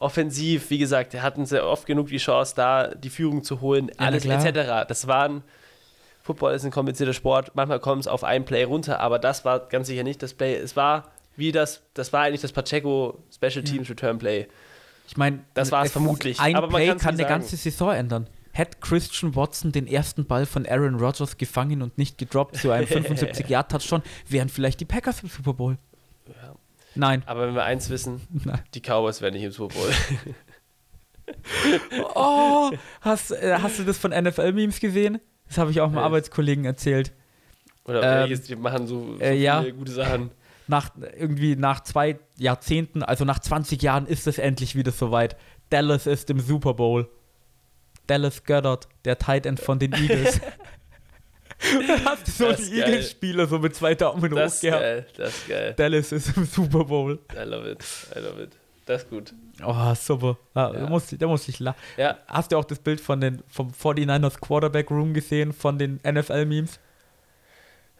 [0.00, 4.06] Offensiv, wie gesagt, hatten sie oft genug die Chance, da die Führung zu holen, na
[4.06, 4.86] alles etc.
[4.88, 5.42] Das waren,
[6.22, 9.60] Football ist ein komplizierter Sport, manchmal kommt es auf ein Play runter, aber das war
[9.68, 10.56] ganz sicher nicht das Play.
[10.56, 14.46] Es war wie das, das war eigentlich das Pacheco Special Teams Return Play.
[15.06, 17.28] Ich meine, Das war's vermutlich, Ein aber Play kann eine sagen.
[17.28, 18.26] ganze Saison ändern.
[18.52, 22.86] Hätte Christian Watson den ersten Ball von Aaron Rodgers gefangen und nicht gedroppt zu einem
[22.88, 25.78] 75-Yard-Touchdown, wären vielleicht die Packers im Super Bowl.
[26.94, 27.22] Nein.
[27.26, 28.60] Aber wenn wir eins wissen, Nein.
[28.74, 29.90] die Cowboys werden nicht im Super Bowl.
[32.14, 32.70] Oh,
[33.02, 35.20] hast, äh, hast du das von NFL-Memes gesehen?
[35.46, 36.00] Das habe ich auch einem Nee.
[36.00, 37.12] Arbeitskollegen erzählt.
[37.84, 39.60] Oder Ähm, die machen so, so äh, ja.
[39.62, 40.30] viele gute Sachen.
[40.66, 45.36] Nach, irgendwie nach zwei Jahrzehnten, also nach 20 Jahren ist es endlich wieder soweit.
[45.70, 47.08] Dallas ist im Super Bowl.
[48.06, 50.40] Dallas Goddard, der Tight End von den Eagles.
[51.86, 52.78] Dann hast du so Das geil.
[52.78, 54.82] Eagles-Spieler so mit zwei Daumen Das hoch gehabt.
[54.82, 55.74] geil, das ist geil.
[55.76, 57.18] Dallas ist im Super Bowl.
[57.34, 58.50] I love it, I love it.
[58.86, 59.32] Das ist gut.
[59.64, 60.36] Oh, super.
[60.54, 60.86] Da, Ja.
[60.88, 61.78] muss, ich- da muss ich lachen.
[61.96, 66.00] Ja, Hast du auch das Bild von den, vom 49ers Quarterback Room gesehen, von den
[66.02, 66.80] NFL-Memes?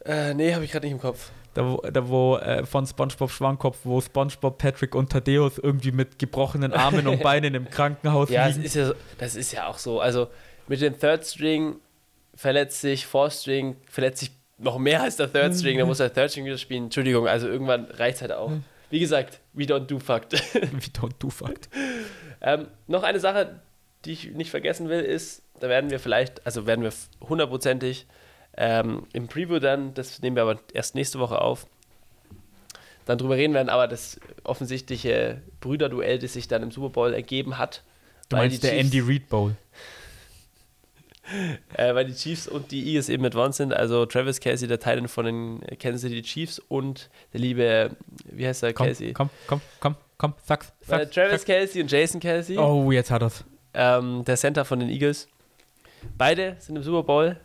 [0.04, 1.30] äh, nee, habe ich gerade nicht im Kopf.
[1.54, 6.18] Da wo, da wo äh, von SpongeBob Schwammkopf, wo SpongeBob, Patrick und Thaddeus irgendwie mit
[6.18, 8.66] gebrochenen Armen und Beinen im Krankenhaus Ja, das liegen.
[8.66, 10.00] ist ja, das ist ja auch so.
[10.00, 10.28] Also
[10.68, 11.76] mit dem Third String
[12.40, 16.10] verletzt sich, Fourth String verletzt sich noch mehr als der Third String, da muss der
[16.12, 16.84] Third String wieder spielen.
[16.84, 18.50] Entschuldigung, also irgendwann reicht halt auch.
[18.88, 20.32] Wie gesagt, we don't do fucked.
[20.54, 21.68] Wie don't do fucked.
[22.40, 23.60] ähm, noch eine Sache,
[24.06, 26.92] die ich nicht vergessen will, ist, da werden wir vielleicht, also werden wir
[27.28, 28.06] hundertprozentig
[28.56, 31.66] ähm, im Preview dann, das nehmen wir aber erst nächste Woche auf,
[33.04, 37.58] dann drüber reden werden, aber das offensichtliche Brüderduell, das sich dann im Super Bowl ergeben
[37.58, 37.82] hat.
[38.30, 39.56] Du meinst der Chiefs- Andy Reid Bowl.
[41.76, 43.72] Äh, weil die Chiefs und die Eagles eben advanced sind.
[43.74, 47.90] Also Travis Casey, der Titan von den Kansas City Chiefs und der liebe,
[48.24, 49.12] wie heißt der Komm, Casey?
[49.12, 51.10] komm, komm, komm, komm, sag's, Äh, sag's.
[51.14, 51.44] Travis sag's.
[51.46, 53.44] Casey und Jason Casey, Oh, jetzt hat er's.
[53.74, 55.28] ähm, der Center von den Eagles.
[56.16, 57.36] Beide sind im Super Bowl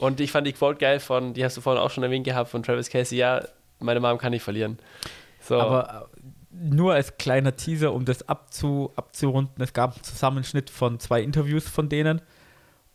[0.00, 2.50] und ich fand die Quote geil von, die hast du vorhin auch schon erwähnt gehabt,
[2.50, 3.44] von Travis Casey, ja,
[3.78, 4.78] meine Mom kann nicht verlieren.
[5.42, 6.20] So, Aber äh,
[6.52, 11.68] nur als kleiner Teaser, um das abzu, abzurunden, es gab einen Zusammenschnitt von zwei Interviews
[11.68, 12.20] von denen.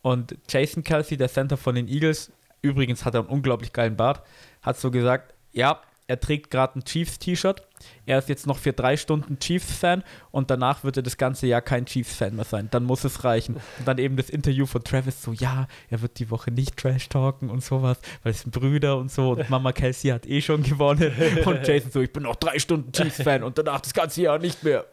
[0.06, 2.32] Und Jason Kelsey, der Center von den Eagles,
[2.62, 4.22] übrigens hat er einen unglaublich geilen Bart,
[4.62, 7.64] hat so gesagt, ja, er trägt gerade ein Chiefs-T-Shirt.
[8.06, 11.62] Er ist jetzt noch für drei Stunden Chiefs-Fan und danach wird er das ganze Jahr
[11.62, 12.68] kein Chiefs-Fan mehr sein.
[12.70, 13.56] Dann muss es reichen.
[13.80, 17.50] Und dann eben das Interview von Travis so, ja, er wird die Woche nicht Trash-talken
[17.50, 21.12] und sowas, weil es sind Brüder und so und Mama Kelsey hat eh schon gewonnen.
[21.46, 24.64] Und Jason so, ich bin noch drei Stunden Chiefs-Fan und danach das ganze Jahr nicht
[24.64, 24.86] mehr.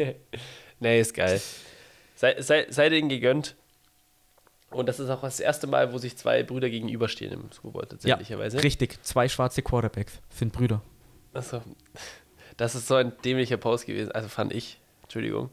[0.80, 1.40] nee, ist geil.
[2.16, 3.56] Sei, sei, sei denen gegönnt.
[4.74, 7.86] Und das ist auch das erste Mal, wo sich zwei Brüder gegenüberstehen im Super Bowl
[7.86, 8.62] tatsächlicherweise.
[8.62, 10.80] Richtig, zwei schwarze Quarterbacks sind Brüder.
[11.34, 11.62] Achso.
[12.56, 14.12] Das ist so ein dämlicher Post gewesen.
[14.12, 14.80] Also fand ich.
[15.02, 15.50] Entschuldigung.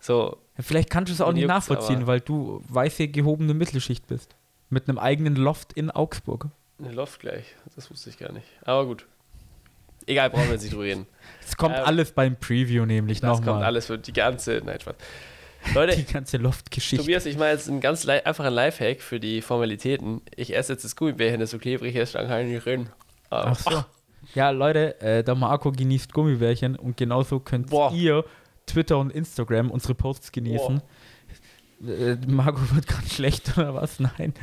[0.00, 4.36] So, Ja, vielleicht kannst du es auch nicht nachvollziehen, weil du weiße gehobene Mittelschicht bist.
[4.70, 6.46] Mit einem eigenen Loft in Augsburg.
[6.78, 7.54] eine Loft gleich.
[7.74, 8.46] Das wusste ich gar nicht.
[8.62, 9.06] Aber gut.
[10.06, 11.06] Egal, brauchen wir jetzt nicht drüber reden.
[11.46, 13.64] Es kommt Ähm, alles beim Preview nämlich Das kommt nochmal.
[13.64, 14.62] alles für die ganze.
[14.64, 14.94] Nein, Spaß.
[15.74, 17.04] Leute, Die ganze Loft-Geschichte.
[17.04, 20.22] Tobias, ich mache jetzt einen ganz einfachen Lifehack für die Formalitäten.
[20.36, 22.90] Ich esse jetzt das Gummibärchen, das so klebrig ist, dann kann ich nicht reden.
[23.30, 23.84] Ah, Ach so.
[24.34, 27.92] Ja, Leute, äh, der Marco genießt Gummibärchen und genauso könnt Boah.
[27.92, 28.24] ihr
[28.66, 30.82] Twitter und Instagram unsere Posts genießen.
[31.86, 34.00] Äh, Marco wird gerade schlecht oder was?
[34.00, 34.34] Nein.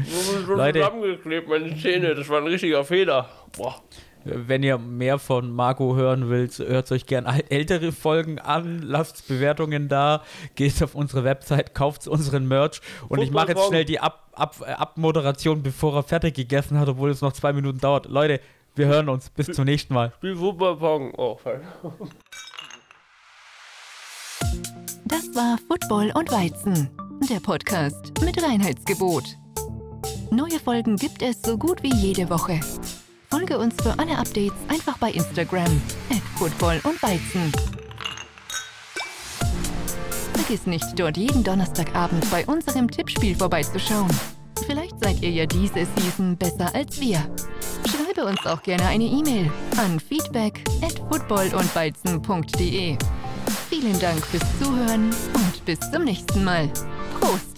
[0.48, 0.80] Leute.
[0.80, 2.16] zusammengeklebt, meine Zähne.
[2.16, 3.30] Das war ein richtiger Fehler.
[3.58, 3.84] Boah.
[4.26, 9.88] Wenn ihr mehr von Marco hören wollt, hört euch gern ältere Folgen an, lasst Bewertungen
[9.88, 10.24] da,
[10.56, 13.70] geht auf unsere Website, kauft unseren Merch und ich mache jetzt Football-Pong.
[13.70, 17.80] schnell die Ab Ab Abmoderation, bevor er fertig gegessen hat, obwohl es noch zwei Minuten
[17.80, 18.08] dauert.
[18.08, 18.42] Leute,
[18.76, 19.30] wir hören uns.
[19.30, 20.12] Bis zum nächsten Mal.
[20.18, 21.14] Spiel Fußballpong.
[21.16, 21.40] Oh.
[25.06, 26.90] Das war Football und Weizen,
[27.30, 29.24] der Podcast mit Reinheitsgebot.
[30.32, 32.60] Neue Folgen gibt es so gut wie jede Woche.
[33.38, 37.52] Folge uns für alle Updates einfach bei Instagram at Football und Weizen.
[40.34, 44.08] Vergiss nicht, dort jeden Donnerstagabend bei unserem Tippspiel vorbeizuschauen.
[44.66, 47.18] Vielleicht seid ihr ja diese Season besser als wir.
[47.86, 52.98] Schreibe uns auch gerne eine E-Mail an feedback at footballundweizen.de.
[53.70, 56.70] Vielen Dank fürs Zuhören und bis zum nächsten Mal.
[57.20, 57.55] Prost!